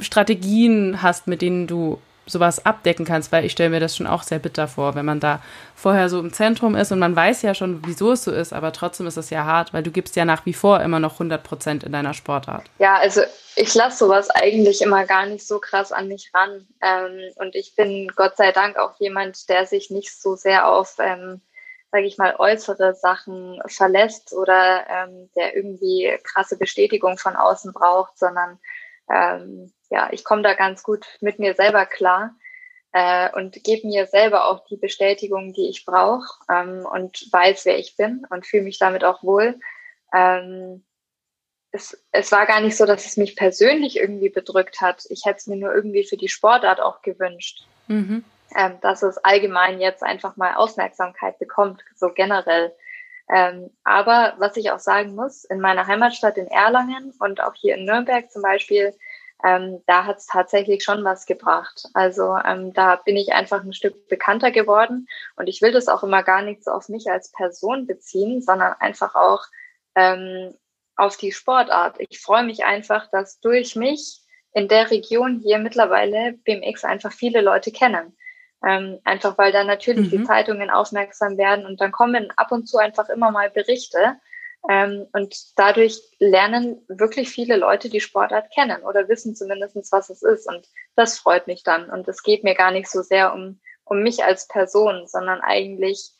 [0.00, 4.22] Strategien hast, mit denen du sowas abdecken kannst, weil ich stelle mir das schon auch
[4.22, 5.42] sehr bitter vor, wenn man da
[5.74, 8.72] vorher so im Zentrum ist und man weiß ja schon, wieso es so ist, aber
[8.72, 11.42] trotzdem ist es ja hart, weil du gibst ja nach wie vor immer noch 100
[11.42, 12.64] Prozent in deiner Sportart.
[12.78, 13.20] Ja, also
[13.56, 17.74] ich lasse sowas eigentlich immer gar nicht so krass an mich ran ähm, und ich
[17.76, 21.42] bin Gott sei Dank auch jemand, der sich nicht so sehr auf, ähm,
[21.94, 28.18] sage ich mal, äußere Sachen verlässt oder ähm, der irgendwie krasse Bestätigung von außen braucht,
[28.18, 28.58] sondern
[29.08, 32.34] ähm, ja, ich komme da ganz gut mit mir selber klar
[32.90, 37.78] äh, und gebe mir selber auch die Bestätigung, die ich brauche ähm, und weiß, wer
[37.78, 39.60] ich bin und fühle mich damit auch wohl.
[40.12, 40.84] Ähm,
[41.70, 45.04] es, es war gar nicht so, dass es mich persönlich irgendwie bedrückt hat.
[45.10, 47.68] Ich hätte es mir nur irgendwie für die Sportart auch gewünscht.
[47.86, 48.24] Mhm.
[48.56, 52.72] Ähm, dass es allgemein jetzt einfach mal Aufmerksamkeit bekommt, so generell.
[53.28, 57.74] Ähm, aber was ich auch sagen muss, in meiner Heimatstadt in Erlangen und auch hier
[57.74, 58.94] in Nürnberg zum Beispiel,
[59.44, 61.86] ähm, da hat es tatsächlich schon was gebracht.
[61.94, 66.02] Also ähm, da bin ich einfach ein Stück bekannter geworden und ich will das auch
[66.02, 69.44] immer gar nicht so auf mich als Person beziehen, sondern einfach auch
[69.94, 70.54] ähm,
[70.96, 71.96] auf die Sportart.
[72.08, 74.20] Ich freue mich einfach, dass durch mich
[74.52, 78.16] in der Region hier mittlerweile BMX einfach viele Leute kennen.
[78.66, 80.18] Ähm, einfach weil da natürlich mhm.
[80.18, 84.16] die Zeitungen aufmerksam werden und dann kommen ab und zu einfach immer mal Berichte.
[84.68, 90.22] Ähm, und dadurch lernen wirklich viele Leute die Sportart kennen oder wissen zumindest, was es
[90.22, 90.48] ist.
[90.48, 91.90] Und das freut mich dann.
[91.90, 96.12] Und es geht mir gar nicht so sehr um, um mich als Person, sondern eigentlich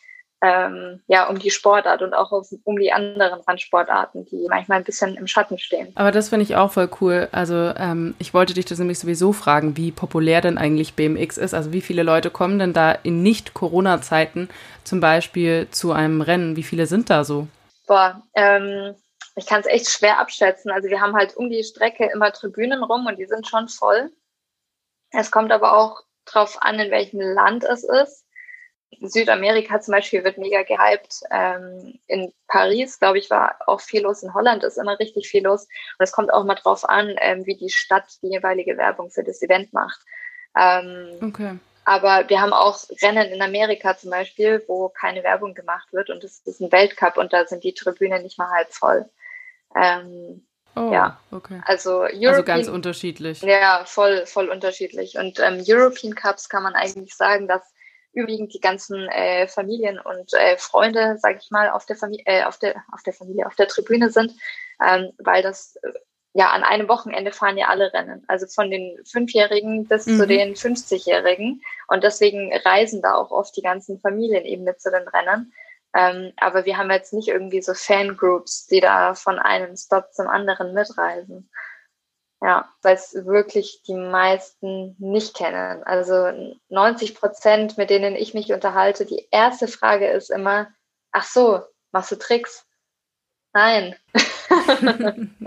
[0.45, 4.85] ähm, ja um die Sportart und auch auf, um die anderen Randsportarten, die manchmal ein
[4.85, 5.93] bisschen im Schatten stehen.
[5.95, 7.29] Aber das finde ich auch voll cool.
[7.33, 11.55] Also ähm, ich wollte dich das nämlich sowieso fragen, wie populär denn eigentlich BMX ist.
[11.55, 14.51] Also wie viele Leute kommen denn da in Nicht-Corona-Zeiten
[14.85, 16.57] zum Beispiel zu einem Rennen?
[16.57, 17.49] Wie viele sind da so?
[17.87, 18.95] Boah, ähm,
[19.37, 20.71] ich kann es echt schwer abschätzen.
[20.71, 24.11] Also wir haben halt um die Strecke immer Tribünen rum und die sind schon voll.
[25.11, 28.24] Es kommt aber auch drauf an, in welchem Land es ist.
[29.01, 31.23] Südamerika zum Beispiel wird mega gehypt.
[31.31, 34.23] Ähm, in Paris, glaube ich, war auch viel los.
[34.23, 35.63] In Holland ist immer richtig viel los.
[35.63, 39.25] Und es kommt auch mal drauf an, ähm, wie die Stadt die jeweilige Werbung für
[39.25, 40.01] das Event macht.
[40.57, 41.59] Ähm, okay.
[41.85, 46.25] Aber wir haben auch Rennen in Amerika zum Beispiel, wo keine Werbung gemacht wird und
[46.25, 49.05] es ist ein Weltcup und da sind die Tribünen nicht mal halb voll.
[49.77, 51.61] Ähm, oh, ja, okay.
[51.67, 53.43] Also, European, also ganz unterschiedlich.
[53.43, 55.19] Ja, voll, voll unterschiedlich.
[55.19, 57.74] Und ähm, European Cups kann man eigentlich sagen, dass
[58.15, 62.45] überwiegend die ganzen äh, Familien und äh, Freunde, sage ich mal, auf der Familie, äh,
[62.45, 64.33] auf der, auf der Familie, auf der Tribüne sind,
[64.85, 65.93] ähm, weil das äh,
[66.37, 68.25] ja, an einem Wochenende fahren ja alle Rennen.
[68.27, 70.19] Also von den Fünfjährigen bis mhm.
[70.19, 71.63] zu den 50-Jährigen.
[71.87, 75.53] Und deswegen reisen da auch oft die ganzen Familien eben mit zu den Rennen.
[75.95, 80.27] Ähm, aber wir haben jetzt nicht irgendwie so Fangroups, die da von einem Stop zum
[80.27, 81.49] anderen mitreisen.
[82.45, 85.83] Ja, weil es wirklich die meisten nicht kennen.
[85.85, 86.31] Also
[86.69, 90.69] 90 Prozent, mit denen ich mich unterhalte, die erste Frage ist immer,
[91.11, 92.67] ach so, machst du Tricks?
[93.55, 93.97] Nein.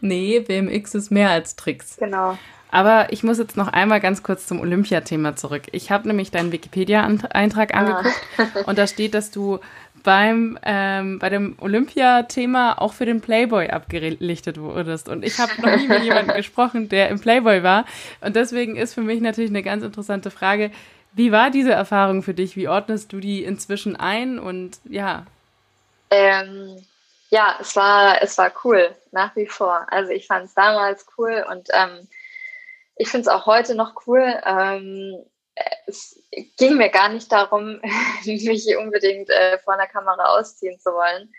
[0.00, 1.98] nee, BMX ist mehr als Tricks.
[1.98, 2.38] Genau.
[2.70, 5.64] Aber ich muss jetzt noch einmal ganz kurz zum Olympiathema zurück.
[5.72, 7.78] Ich habe nämlich deinen Wikipedia-Eintrag ah.
[7.78, 8.60] angeguckt ah.
[8.64, 9.60] und da steht, dass du
[10.04, 15.08] beim ähm, bei dem Olympia-Thema auch für den Playboy abgelichtet wurdest.
[15.08, 17.86] Und ich habe noch nie mit jemandem gesprochen, der im Playboy war.
[18.20, 20.70] Und deswegen ist für mich natürlich eine ganz interessante Frage,
[21.14, 22.56] wie war diese Erfahrung für dich?
[22.56, 24.38] Wie ordnest du die inzwischen ein?
[24.38, 25.26] Und ja.
[26.10, 26.84] Ähm,
[27.30, 29.86] ja, es war, es war cool, nach wie vor.
[29.90, 32.06] Also ich fand es damals cool und ähm,
[32.96, 34.22] ich finde es auch heute noch cool.
[34.44, 35.24] Ähm,
[35.86, 36.20] es
[36.56, 37.80] ging mir gar nicht darum,
[38.24, 41.32] mich unbedingt äh, vor einer Kamera ausziehen zu wollen,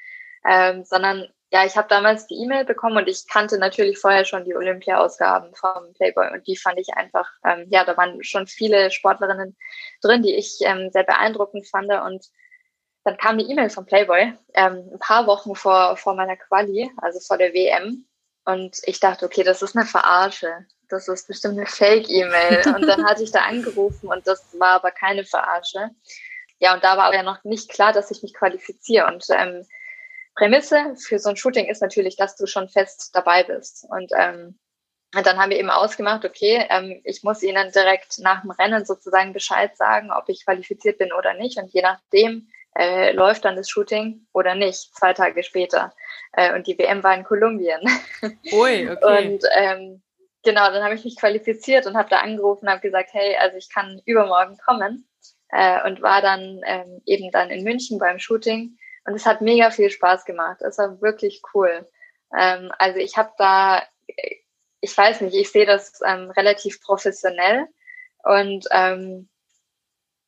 [0.47, 4.45] ähm, sondern ja, ich habe damals die E-Mail bekommen und ich kannte natürlich vorher schon
[4.45, 8.91] die Olympia-Ausgaben vom Playboy und die fand ich einfach, ähm, ja, da waren schon viele
[8.91, 9.55] Sportlerinnen
[10.01, 12.25] drin, die ich ähm, sehr beeindruckend fand und
[13.03, 17.19] dann kam die E-Mail vom Playboy ähm, ein paar Wochen vor, vor meiner Quali, also
[17.19, 18.05] vor der WM
[18.45, 22.63] und ich dachte, okay, das ist eine Verarsche das ist bestimmt eine Fake-E-Mail.
[22.75, 25.89] Und dann hatte ich da angerufen und das war aber keine Verarsche.
[26.59, 29.07] Ja, und da war aber ja noch nicht klar, dass ich mich qualifiziere.
[29.07, 29.65] Und ähm,
[30.35, 33.85] Prämisse für so ein Shooting ist natürlich, dass du schon fest dabei bist.
[33.89, 34.57] Und ähm,
[35.15, 38.85] und dann haben wir eben ausgemacht, okay, ähm, ich muss Ihnen direkt nach dem Rennen
[38.85, 41.57] sozusagen Bescheid sagen, ob ich qualifiziert bin oder nicht.
[41.57, 45.93] Und je nachdem äh, läuft dann das Shooting oder nicht, zwei Tage später.
[46.33, 47.79] Äh, und die WM war in Kolumbien.
[48.51, 49.29] Ui, okay.
[49.29, 50.01] Und ähm,
[50.45, 53.57] genau, dann habe ich mich qualifiziert und habe da angerufen und habe gesagt, hey, also
[53.57, 55.05] ich kann übermorgen kommen
[55.49, 59.71] äh, und war dann ähm, eben dann in München beim Shooting und es hat mega
[59.71, 60.61] viel Spaß gemacht.
[60.61, 61.87] Es war wirklich cool.
[62.37, 63.83] Ähm, also ich habe da,
[64.79, 67.67] ich weiß nicht, ich sehe das ähm, relativ professionell
[68.23, 69.29] und ähm,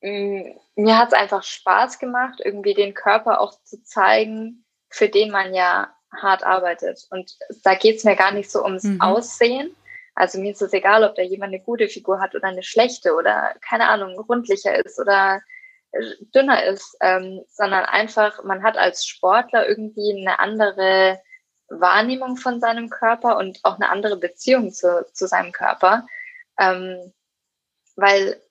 [0.02, 5.56] mir hat es einfach Spaß gemacht, irgendwie den Körper auch zu zeigen, für den man
[5.56, 7.08] ja hart arbeitet.
[7.10, 9.02] Und da geht es mir gar nicht so ums mhm.
[9.02, 9.76] Aussehen,
[10.18, 13.14] also mir ist es egal, ob da jemand eine gute Figur hat oder eine schlechte
[13.14, 15.44] oder keine Ahnung, rundlicher ist oder
[15.92, 16.02] äh,
[16.34, 21.22] dünner ist, ähm, sondern einfach, man hat als Sportler irgendwie eine andere
[21.70, 26.08] Wahrnehmung von seinem Körper und auch eine andere Beziehung zu, zu seinem Körper,
[26.60, 27.14] ähm,
[27.96, 28.42] weil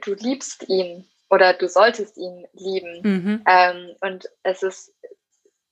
[0.00, 3.02] du liebst ihn oder du solltest ihn lieben.
[3.02, 3.44] Mhm.
[3.46, 4.94] Ähm, und es ist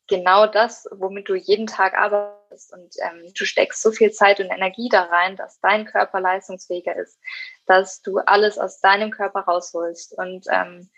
[0.09, 2.73] genau das, womit du jeden Tag arbeitest.
[2.73, 6.97] Und ähm, du steckst so viel Zeit und Energie da rein, dass dein Körper leistungsfähiger
[6.97, 7.19] ist,
[7.67, 10.17] dass du alles aus deinem Körper rausholst.
[10.19, 10.91] Und ähm,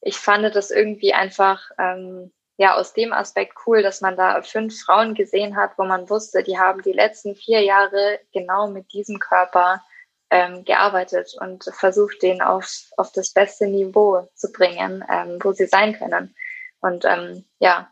[0.00, 4.80] ich fand das irgendwie einfach ähm, ja aus dem Aspekt cool, dass man da fünf
[4.80, 9.18] Frauen gesehen hat, wo man wusste, die haben die letzten vier Jahre genau mit diesem
[9.18, 9.82] Körper
[10.30, 15.66] ähm, gearbeitet und versucht, den auf, auf das beste Niveau zu bringen, ähm, wo sie
[15.66, 16.34] sein können.
[16.80, 17.90] Und ähm, ja,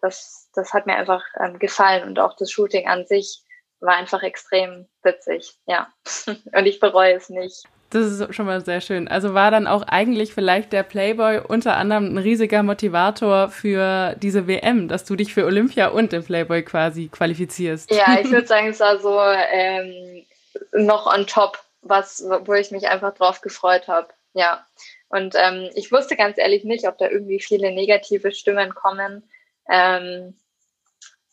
[0.00, 3.42] das, das hat mir einfach ähm, gefallen und auch das Shooting an sich
[3.80, 5.88] war einfach extrem witzig, ja.
[6.26, 7.64] und ich bereue es nicht.
[7.90, 9.06] Das ist schon mal sehr schön.
[9.06, 14.48] Also war dann auch eigentlich vielleicht der Playboy unter anderem ein riesiger Motivator für diese
[14.48, 17.90] WM, dass du dich für Olympia und den Playboy quasi qualifizierst.
[17.92, 20.26] Ja, ich würde sagen, es war so ähm,
[20.72, 24.08] noch on top, was, wo ich mich einfach drauf gefreut habe.
[24.34, 24.66] Ja.
[25.08, 29.22] Und ähm, ich wusste ganz ehrlich nicht, ob da irgendwie viele negative Stimmen kommen.
[29.68, 30.34] Ähm,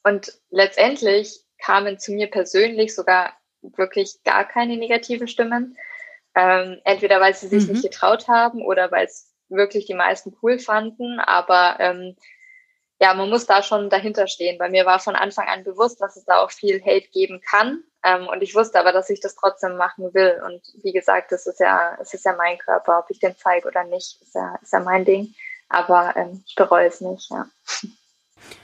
[0.04, 5.78] und letztendlich kamen zu mir persönlich sogar wirklich gar keine negativen Stimmen.
[6.36, 7.74] Ähm, entweder weil sie sich mhm.
[7.74, 11.20] nicht getraut haben oder weil es wirklich die meisten cool fanden.
[11.20, 12.16] Aber ähm,
[13.00, 14.58] ja, man muss da schon dahinter stehen.
[14.58, 17.84] Bei mir war von Anfang an bewusst, dass es da auch viel Hate geben kann.
[18.04, 20.42] Ähm, und ich wusste aber, dass ich das trotzdem machen will.
[20.46, 23.68] Und wie gesagt, das ist ja, es ist ja mein Körper, ob ich den zeige
[23.68, 25.34] oder nicht, ist ja, ist ja mein Ding.
[25.70, 27.46] Aber ähm, ich bereue es nicht, ja.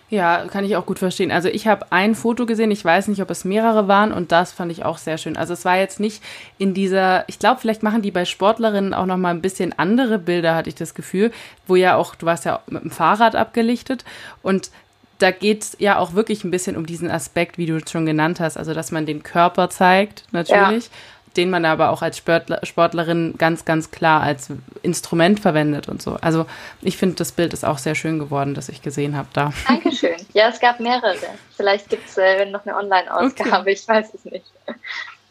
[0.10, 1.32] Ja, kann ich auch gut verstehen.
[1.32, 4.52] Also ich habe ein Foto gesehen, ich weiß nicht, ob es mehrere waren und das
[4.52, 5.38] fand ich auch sehr schön.
[5.38, 6.24] Also es war jetzt nicht
[6.58, 10.18] in dieser, ich glaube, vielleicht machen die bei Sportlerinnen auch noch mal ein bisschen andere
[10.18, 11.32] Bilder, hatte ich das Gefühl,
[11.68, 14.04] wo ja auch, du warst ja mit dem Fahrrad abgelichtet
[14.42, 14.72] und
[15.20, 18.06] da geht es ja auch wirklich ein bisschen um diesen Aspekt, wie du es schon
[18.06, 20.86] genannt hast, also dass man den Körper zeigt, natürlich.
[20.86, 20.92] Ja
[21.40, 24.50] den man aber auch als Sportler, Sportlerin ganz, ganz klar als
[24.82, 26.18] Instrument verwendet und so.
[26.20, 26.46] Also
[26.82, 29.54] ich finde, das Bild ist auch sehr schön geworden, das ich gesehen habe da.
[29.70, 30.18] Dankeschön.
[30.34, 31.16] Ja, es gab mehrere.
[31.56, 33.72] Vielleicht gibt es äh, noch eine Online-Ausgabe, okay.
[33.72, 34.52] ich weiß es nicht.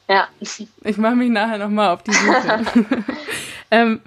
[0.09, 0.29] Ja.
[0.41, 2.65] Ich mache mich nachher nochmal auf die Suche.
[3.71, 4.01] ähm,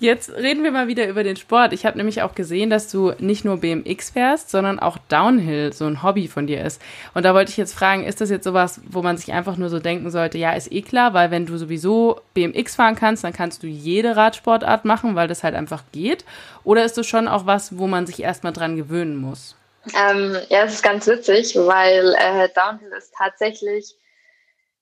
[0.00, 1.72] Jetzt reden wir mal wieder über den Sport.
[1.72, 5.86] Ich habe nämlich auch gesehen, dass du nicht nur BMX fährst, sondern auch Downhill so
[5.86, 6.80] ein Hobby von dir ist.
[7.14, 9.68] Und da wollte ich jetzt fragen, ist das jetzt sowas, wo man sich einfach nur
[9.68, 13.32] so denken sollte, ja, ist eh klar, weil wenn du sowieso BMX fahren kannst, dann
[13.32, 16.24] kannst du jede Radsportart machen, weil das halt einfach geht?
[16.64, 19.56] Oder ist das schon auch was, wo man sich erstmal dran gewöhnen muss?
[19.94, 23.96] Ähm, ja, es ist ganz witzig, weil äh, Downhill ist tatsächlich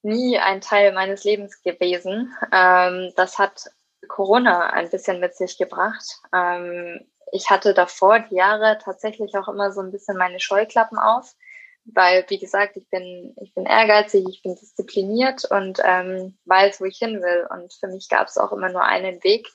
[0.02, 2.32] nie ein Teil meines Lebens gewesen.
[2.52, 3.70] Ähm, das hat
[4.08, 6.20] Corona ein bisschen mit sich gebracht.
[6.34, 7.00] Ähm,
[7.32, 11.34] ich hatte davor die Jahre tatsächlich auch immer so ein bisschen meine Scheuklappen auf,
[11.84, 16.84] weil, wie gesagt, ich bin, ich bin ehrgeizig, ich bin diszipliniert und ähm, weiß, wo
[16.84, 17.46] ich hin will.
[17.50, 19.48] Und für mich gab es auch immer nur einen Weg.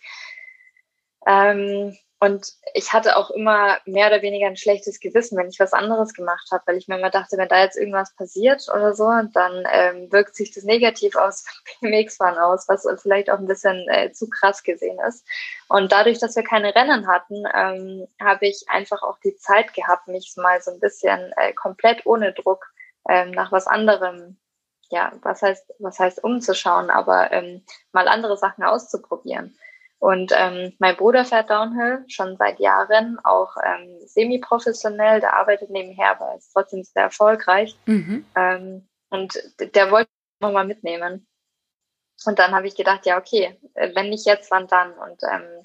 [1.26, 5.74] Ähm, und ich hatte auch immer mehr oder weniger ein schlechtes Gewissen, wenn ich was
[5.74, 9.06] anderes gemacht habe, weil ich mir immer dachte, wenn da jetzt irgendwas passiert oder so,
[9.34, 11.46] dann ähm, wirkt sich das negativ aus
[11.82, 15.28] BMX-Fahren aus, was vielleicht auch ein bisschen äh, zu krass gesehen ist.
[15.68, 20.08] Und dadurch, dass wir keine Rennen hatten, ähm, habe ich einfach auch die Zeit gehabt,
[20.08, 22.66] mich mal so ein bisschen äh, komplett ohne Druck
[23.08, 24.38] ähm, nach was anderem,
[24.90, 29.56] ja, was heißt, was heißt umzuschauen, aber ähm, mal andere Sachen auszuprobieren.
[30.00, 36.12] Und ähm, mein Bruder fährt Downhill schon seit Jahren, auch ähm, semi-professionell, der arbeitet nebenher,
[36.12, 37.76] aber ist trotzdem sehr erfolgreich.
[37.86, 38.26] Mhm.
[38.36, 41.26] Ähm, und der wollte noch mal mitnehmen.
[42.26, 44.94] Und dann habe ich gedacht, ja, okay, äh, wenn nicht jetzt, wann dann?
[44.94, 45.64] Und ähm,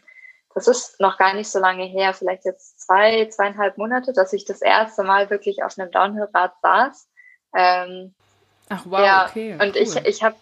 [0.54, 4.44] das ist noch gar nicht so lange her, vielleicht jetzt zwei, zweieinhalb Monate, dass ich
[4.44, 7.08] das erste Mal wirklich auf einem Downhill-Rad saß.
[7.54, 8.14] Ähm,
[8.68, 9.52] Ach wow, ja, okay.
[9.54, 9.82] Und cool.
[9.82, 10.36] ich, ich habe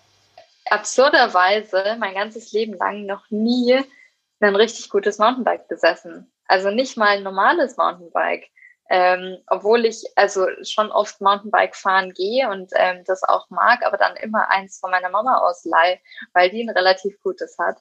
[0.70, 3.83] absurderweise mein ganzes Leben lang noch nie
[4.40, 6.33] ein richtig gutes Mountainbike besessen.
[6.46, 8.48] Also nicht mal ein normales Mountainbike.
[8.92, 13.96] Ähm, obwohl ich also schon oft Mountainbike fahren gehe und ähm, das auch mag, aber
[13.96, 16.00] dann immer eins von meiner Mama ausleihe,
[16.33, 17.76] weil die ein relativ gutes hat.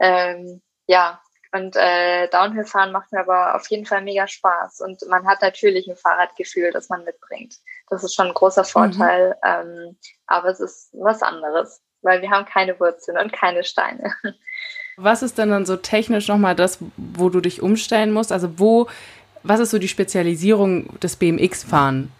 [0.00, 1.20] Ähm, ja,
[1.52, 4.80] und äh, Downhill fahren macht mir aber auf jeden Fall mega Spaß.
[4.80, 7.56] Und man hat natürlich ein Fahrradgefühl, das man mitbringt.
[7.90, 8.66] Das ist schon ein großer mhm.
[8.66, 9.34] Vorteil, mhm.
[9.44, 14.14] ähm, aber es ist was anderes weil wir haben keine Wurzeln und keine Steine.
[14.96, 18.32] Was ist denn dann so technisch nochmal das, wo du dich umstellen musst?
[18.32, 18.88] Also wo,
[19.42, 22.10] was ist so die Spezialisierung des BMX-Fahren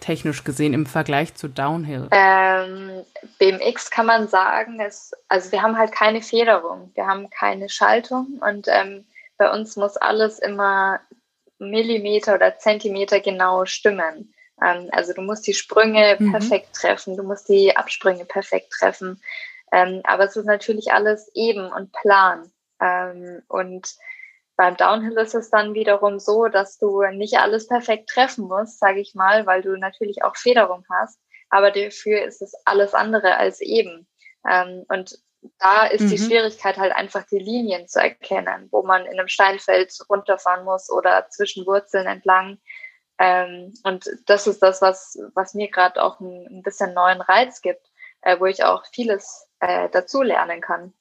[0.00, 2.08] technisch gesehen im Vergleich zu Downhill?
[2.10, 3.04] Ähm,
[3.38, 8.40] BMX kann man sagen, ist, also wir haben halt keine Federung, wir haben keine Schaltung
[8.46, 9.06] und ähm,
[9.38, 11.00] bei uns muss alles immer
[11.58, 14.34] Millimeter oder Zentimeter genau stimmen.
[14.62, 16.32] Ähm, also du musst die Sprünge mhm.
[16.32, 19.20] perfekt treffen, du musst die Absprünge perfekt treffen.
[19.72, 22.50] Ähm, aber es ist natürlich alles eben und plan.
[22.80, 23.94] Ähm, und
[24.56, 29.00] beim Downhill ist es dann wiederum so, dass du nicht alles perfekt treffen musst, sage
[29.00, 31.20] ich mal, weil du natürlich auch Federung hast.
[31.50, 34.08] Aber dafür ist es alles andere als eben.
[34.88, 35.18] Und
[35.58, 36.10] da ist mhm.
[36.10, 40.90] die Schwierigkeit halt einfach die Linien zu erkennen, wo man in einem Steinfeld runterfahren muss
[40.90, 42.58] oder zwischen Wurzeln entlang.
[43.18, 47.62] Ähm, und das ist das, was, was mir gerade auch ein, ein, bisschen neuen Reiz
[47.62, 47.90] gibt,
[48.22, 50.92] äh, wo ich auch vieles äh, dazu lernen kann.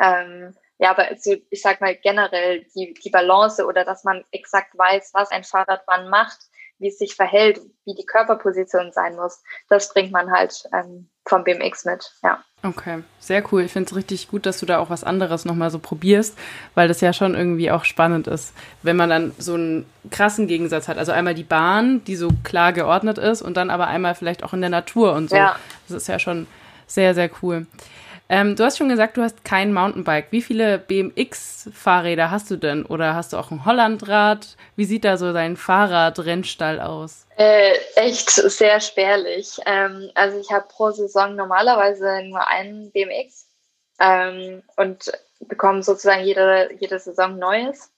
[0.00, 4.76] Ähm, ja, aber also, ich sag mal generell die, die Balance oder dass man exakt
[4.76, 6.38] weiß, was ein Fahrrad wann macht,
[6.78, 11.44] wie es sich verhält, wie die Körperposition sein muss, das bringt man halt ähm, vom
[11.44, 12.42] BMX mit, ja.
[12.62, 13.62] Okay, sehr cool.
[13.62, 16.36] Ich finde es richtig gut, dass du da auch was anderes nochmal so probierst,
[16.74, 20.88] weil das ja schon irgendwie auch spannend ist, wenn man dann so einen krassen Gegensatz
[20.88, 20.98] hat.
[20.98, 24.52] Also einmal die Bahn, die so klar geordnet ist und dann aber einmal vielleicht auch
[24.52, 25.36] in der Natur und so.
[25.36, 25.56] Ja.
[25.86, 26.46] Das ist ja schon
[26.86, 27.66] sehr, sehr cool.
[28.28, 30.32] Ähm, du hast schon gesagt, du hast kein Mountainbike.
[30.32, 32.84] Wie viele BMX-Fahrräder hast du denn?
[32.84, 34.56] Oder hast du auch ein Hollandrad?
[34.74, 37.26] Wie sieht da so dein Fahrradrennstall aus?
[37.36, 39.58] Äh, echt sehr spärlich.
[39.64, 43.46] Ähm, also ich habe pro Saison normalerweise nur einen BMX
[44.00, 47.92] ähm, und bekomme sozusagen jede, jede Saison Neues.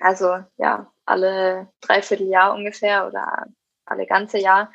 [0.00, 3.46] Also ja, alle dreiviertel Jahr ungefähr oder
[3.86, 4.70] alle ganze Jahr.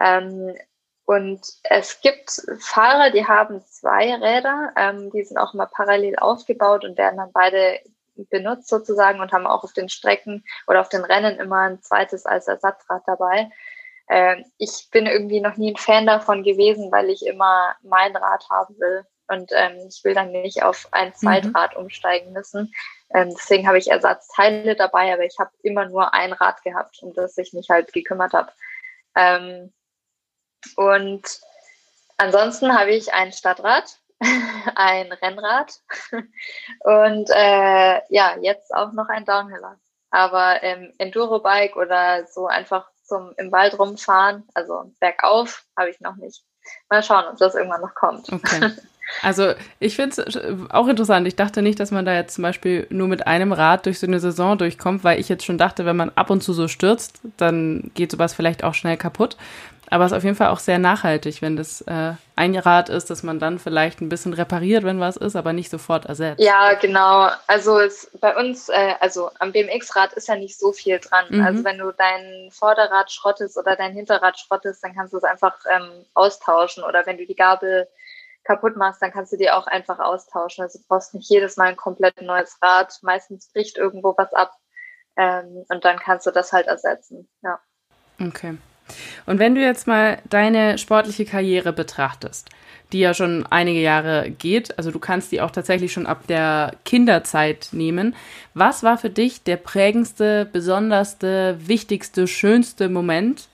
[0.00, 0.54] Ähm,
[1.06, 6.84] und es gibt Fahrer, die haben zwei Räder, ähm, die sind auch immer parallel aufgebaut
[6.84, 7.80] und werden dann beide
[8.30, 12.26] benutzt sozusagen und haben auch auf den Strecken oder auf den Rennen immer ein zweites
[12.26, 13.50] als Ersatzrad dabei.
[14.08, 18.48] Äh, ich bin irgendwie noch nie ein Fan davon gewesen, weil ich immer mein Rad
[18.50, 19.04] haben will.
[19.28, 21.84] Und ähm, ich will dann nicht auf ein Zweitrad mhm.
[21.84, 22.72] umsteigen müssen.
[23.14, 27.12] Ähm, deswegen habe ich Ersatzteile dabei, aber ich habe immer nur ein Rad gehabt, um
[27.14, 28.50] das ich mich halt gekümmert habe.
[30.76, 31.22] Und
[32.16, 33.98] ansonsten habe ich ein Stadtrad,
[34.74, 35.80] ein Rennrad
[36.80, 39.78] und äh, ja, jetzt auch noch ein Downhiller.
[40.10, 46.16] Aber ähm, Enduro-Bike oder so einfach zum im Wald rumfahren, also bergauf, habe ich noch
[46.16, 46.42] nicht.
[46.88, 48.32] Mal schauen, ob das irgendwann noch kommt.
[48.32, 48.72] Okay.
[49.22, 50.36] Also ich finde es
[50.70, 51.28] auch interessant.
[51.28, 54.06] Ich dachte nicht, dass man da jetzt zum Beispiel nur mit einem Rad durch so
[54.06, 57.20] eine Saison durchkommt, weil ich jetzt schon dachte, wenn man ab und zu so stürzt,
[57.36, 59.36] dann geht sowas vielleicht auch schnell kaputt.
[59.90, 63.08] Aber es ist auf jeden Fall auch sehr nachhaltig, wenn das äh, ein Rad ist,
[63.08, 66.40] dass man dann vielleicht ein bisschen repariert, wenn was ist, aber nicht sofort ersetzt.
[66.40, 67.30] Ja, genau.
[67.46, 71.26] Also es, bei uns, äh, also am BMX-Rad ist ja nicht so viel dran.
[71.28, 71.44] Mhm.
[71.44, 75.56] Also wenn du dein Vorderrad schrottest oder dein Hinterrad schrottest, dann kannst du es einfach
[75.70, 76.82] ähm, austauschen.
[76.82, 77.88] Oder wenn du die Gabel
[78.42, 80.62] kaputt machst, dann kannst du die auch einfach austauschen.
[80.62, 82.98] Also du brauchst nicht jedes Mal ein komplett neues Rad.
[83.02, 84.52] Meistens bricht irgendwo was ab.
[85.16, 87.28] Ähm, und dann kannst du das halt ersetzen.
[87.42, 87.60] Ja.
[88.20, 88.56] Okay.
[89.26, 92.48] Und wenn du jetzt mal deine sportliche Karriere betrachtest,
[92.92, 96.74] die ja schon einige Jahre geht, also du kannst die auch tatsächlich schon ab der
[96.84, 98.14] Kinderzeit nehmen.
[98.54, 103.48] Was war für dich der prägendste, besonderste, wichtigste, schönste Moment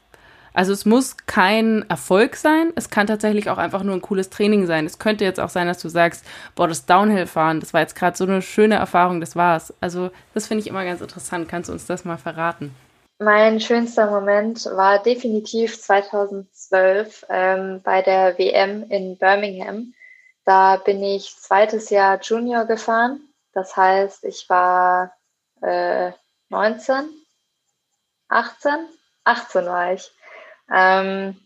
[0.55, 4.67] also es muss kein Erfolg sein, es kann tatsächlich auch einfach nur ein cooles Training
[4.67, 4.85] sein.
[4.85, 6.25] Es könnte jetzt auch sein, dass du sagst,
[6.55, 9.73] boah, das Downhill-Fahren, das war jetzt gerade so eine schöne Erfahrung, das war's.
[9.81, 11.49] Also das finde ich immer ganz interessant.
[11.49, 12.75] Kannst du uns das mal verraten?
[13.19, 19.95] Mein schönster Moment war definitiv 2012 ähm, bei der WM in Birmingham.
[20.45, 23.21] Da bin ich zweites Jahr Junior gefahren.
[23.53, 25.13] Das heißt, ich war
[25.61, 26.13] äh,
[26.49, 27.09] 19,
[28.29, 28.89] 18,
[29.25, 30.11] 18 war ich.
[30.73, 31.39] Ähm,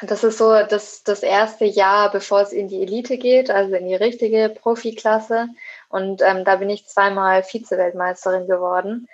[0.00, 3.86] das ist so das, das erste Jahr, bevor es in die Elite geht, also in
[3.86, 5.48] die richtige Profiklasse.
[5.88, 9.08] Und ähm, da bin ich zweimal Vize-Weltmeisterin geworden.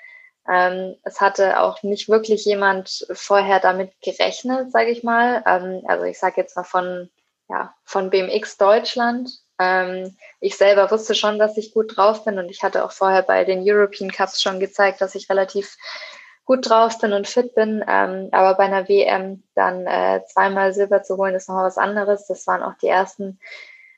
[0.49, 5.42] Ähm, es hatte auch nicht wirklich jemand vorher damit gerechnet, sage ich mal.
[5.46, 7.11] Ähm, also ich sage jetzt mal von,
[7.49, 9.30] ja, von BMX Deutschland.
[9.59, 13.22] Ähm, ich selber wusste schon, dass ich gut drauf bin und ich hatte auch vorher
[13.22, 15.76] bei den European Cups schon gezeigt, dass ich relativ
[16.44, 17.84] gut drauf bin und fit bin.
[17.86, 22.26] Ähm, aber bei einer WM dann äh, zweimal Silber zu holen, ist nochmal was anderes.
[22.26, 23.38] Das waren auch die ersten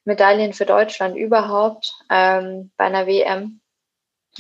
[0.05, 3.60] Medaillen für Deutschland überhaupt ähm, bei einer WM.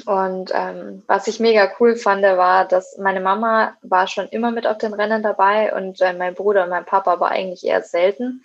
[0.06, 4.66] Und ähm, was ich mega cool fand, war, dass meine Mama war schon immer mit
[4.66, 8.42] auf den Rennen dabei und äh, mein Bruder und mein Papa war eigentlich eher selten.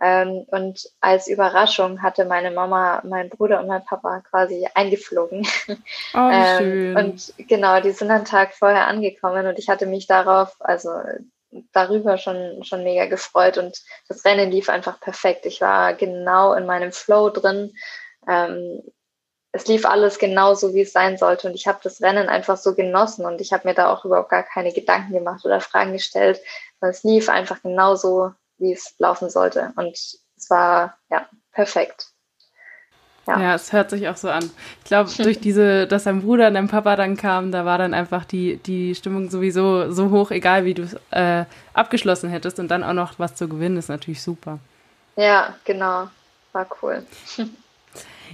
[0.00, 5.46] Ähm, und als Überraschung hatte meine Mama, mein Bruder und mein Papa quasi eingeflogen.
[5.68, 5.74] Oh,
[6.32, 6.96] ähm, schön.
[6.96, 10.90] Und genau, die sind einen Tag vorher angekommen und ich hatte mich darauf, also
[11.72, 15.46] darüber schon, schon mega gefreut und das Rennen lief einfach perfekt.
[15.46, 17.72] Ich war genau in meinem Flow drin.
[18.28, 18.82] Ähm,
[19.54, 22.74] es lief alles genauso, wie es sein sollte und ich habe das Rennen einfach so
[22.74, 26.40] genossen und ich habe mir da auch überhaupt gar keine Gedanken gemacht oder Fragen gestellt.
[26.80, 29.72] Es lief einfach genauso, wie es laufen sollte.
[29.76, 32.08] Und es war ja perfekt.
[33.28, 33.40] Ja.
[33.40, 34.50] ja, es hört sich auch so an.
[34.80, 37.94] Ich glaube, durch diese, dass dein Bruder und dein Papa dann kamen, da war dann
[37.94, 41.44] einfach die, die Stimmung sowieso so hoch, egal wie du es äh,
[41.74, 44.58] abgeschlossen hättest und dann auch noch was zu gewinnen, ist natürlich super.
[45.14, 46.08] Ja, genau.
[46.52, 47.06] War cool.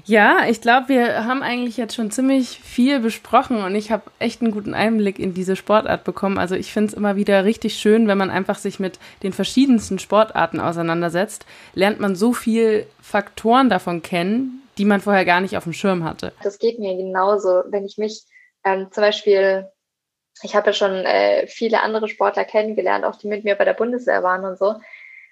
[0.05, 4.41] Ja, ich glaube, wir haben eigentlich jetzt schon ziemlich viel besprochen und ich habe echt
[4.41, 6.39] einen guten Einblick in diese Sportart bekommen.
[6.39, 9.99] Also ich finde es immer wieder richtig schön, wenn man einfach sich mit den verschiedensten
[9.99, 15.65] Sportarten auseinandersetzt, lernt man so viel Faktoren davon kennen, die man vorher gar nicht auf
[15.65, 16.33] dem Schirm hatte.
[16.43, 17.63] Das geht mir genauso.
[17.69, 18.25] Wenn ich mich
[18.65, 19.69] ähm, zum Beispiel,
[20.43, 23.75] ich habe ja schon äh, viele andere Sportler kennengelernt, auch die mit mir bei der
[23.75, 24.77] Bundeswehr waren und so.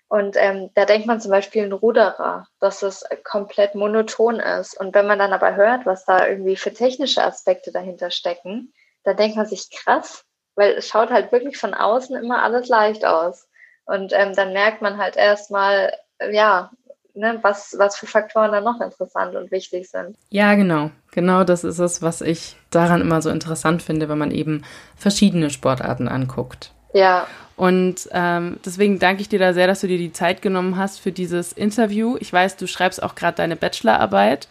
[0.08, 4.78] Und ähm, da denkt man zum Beispiel ein Ruderer, dass es komplett monoton ist.
[4.80, 8.72] Und wenn man dann aber hört, was da irgendwie für technische Aspekte dahinter stecken,
[9.04, 13.04] dann denkt man sich krass, weil es schaut halt wirklich von außen immer alles leicht
[13.04, 13.48] aus.
[13.84, 15.92] Und ähm, dann merkt man halt erstmal,
[16.30, 16.70] ja,
[17.14, 20.16] ne, was, was für Faktoren da noch interessant und wichtig sind.
[20.30, 20.90] Ja, genau.
[21.12, 24.64] Genau das ist es, was ich daran immer so interessant finde, wenn man eben
[24.96, 26.72] verschiedene Sportarten anguckt.
[26.98, 27.26] Ja.
[27.56, 31.00] Und ähm, deswegen danke ich dir da sehr, dass du dir die Zeit genommen hast
[31.00, 32.16] für dieses Interview.
[32.20, 34.48] Ich weiß, du schreibst auch gerade deine Bachelorarbeit.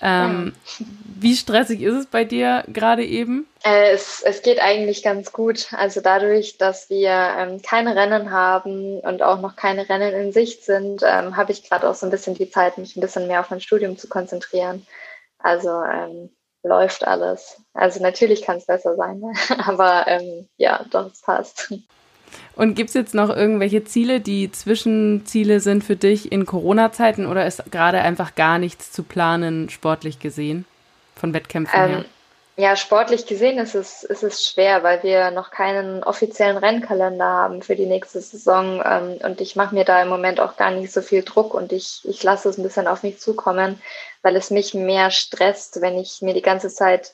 [0.00, 0.86] Ähm, ja.
[1.20, 3.46] Wie stressig ist es bei dir gerade eben?
[3.64, 5.68] Äh, es, es geht eigentlich ganz gut.
[5.72, 10.64] Also dadurch, dass wir ähm, keine Rennen haben und auch noch keine Rennen in Sicht
[10.64, 13.38] sind, ähm, habe ich gerade auch so ein bisschen die Zeit, mich ein bisschen mehr
[13.38, 14.84] auf mein Studium zu konzentrieren.
[15.38, 16.30] Also ähm,
[16.62, 17.60] läuft alles.
[17.74, 19.32] Also natürlich kann es besser sein, ne?
[19.66, 21.72] aber ähm, ja, doch, es passt.
[22.54, 27.46] Und gibt es jetzt noch irgendwelche Ziele, die Zwischenziele sind für dich in Corona-Zeiten oder
[27.46, 30.64] ist gerade einfach gar nichts zu planen, sportlich gesehen,
[31.14, 32.04] von Wettkämpfen ähm, her?
[32.62, 37.60] Ja, sportlich gesehen ist es, ist es schwer, weil wir noch keinen offiziellen Rennkalender haben
[37.60, 38.80] für die nächste Saison.
[38.86, 41.72] Ähm, und ich mache mir da im Moment auch gar nicht so viel Druck und
[41.72, 43.82] ich, ich lasse es ein bisschen auf mich zukommen,
[44.22, 47.12] weil es mich mehr stresst, wenn ich mir die ganze Zeit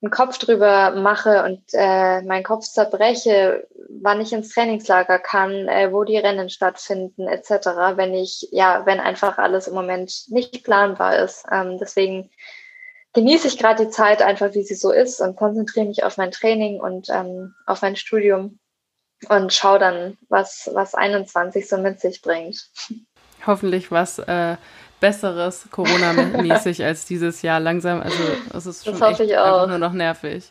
[0.00, 3.68] einen Kopf drüber mache und äh, meinen Kopf zerbreche,
[4.00, 8.98] wann ich ins Trainingslager kann, äh, wo die Rennen stattfinden, etc., wenn ich, ja, wenn
[8.98, 11.44] einfach alles im Moment nicht planbar ist.
[11.52, 12.30] Ähm, deswegen
[13.14, 16.30] genieße ich gerade die Zeit einfach, wie sie so ist und konzentriere mich auf mein
[16.30, 18.58] Training und ähm, auf mein Studium
[19.28, 22.68] und schaue dann, was, was 21 so mit sich bringt.
[23.46, 24.56] Hoffentlich was äh,
[25.00, 28.00] Besseres Corona-mäßig als dieses Jahr langsam.
[28.00, 28.22] Also
[28.54, 30.50] es ist schon echt einfach nur noch nervig.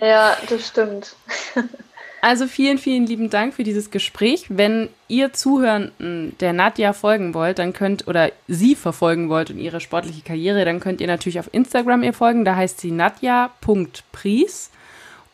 [0.00, 1.16] Ja, das stimmt.
[2.24, 4.46] Also vielen, vielen lieben Dank für dieses Gespräch.
[4.48, 9.78] Wenn ihr Zuhörenden der Nadja folgen wollt, dann könnt oder sie verfolgen wollt und ihre
[9.78, 12.46] sportliche Karriere, dann könnt ihr natürlich auf Instagram ihr folgen.
[12.46, 14.70] Da heißt sie nadja.pries.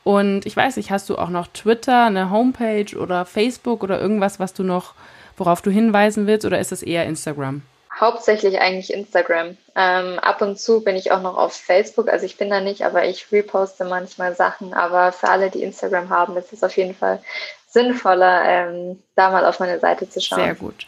[0.02, 4.40] Und ich weiß nicht, hast du auch noch Twitter, eine Homepage oder Facebook oder irgendwas,
[4.40, 4.94] was du noch,
[5.36, 7.62] worauf du hinweisen willst, oder ist es eher Instagram?
[8.00, 9.58] Hauptsächlich eigentlich Instagram.
[9.76, 12.82] Ähm, ab und zu bin ich auch noch auf Facebook, also ich bin da nicht,
[12.82, 14.72] aber ich reposte manchmal Sachen.
[14.72, 17.22] Aber für alle, die Instagram haben, ist es auf jeden Fall
[17.68, 20.40] sinnvoller, ähm, da mal auf meine Seite zu schauen.
[20.40, 20.86] Sehr gut.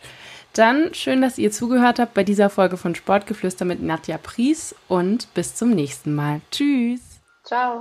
[0.55, 5.33] Dann schön, dass ihr zugehört habt bei dieser Folge von Sportgeflüster mit Nadja Pries und
[5.35, 6.41] bis zum nächsten Mal.
[6.51, 7.01] Tschüss.
[7.45, 7.81] Ciao.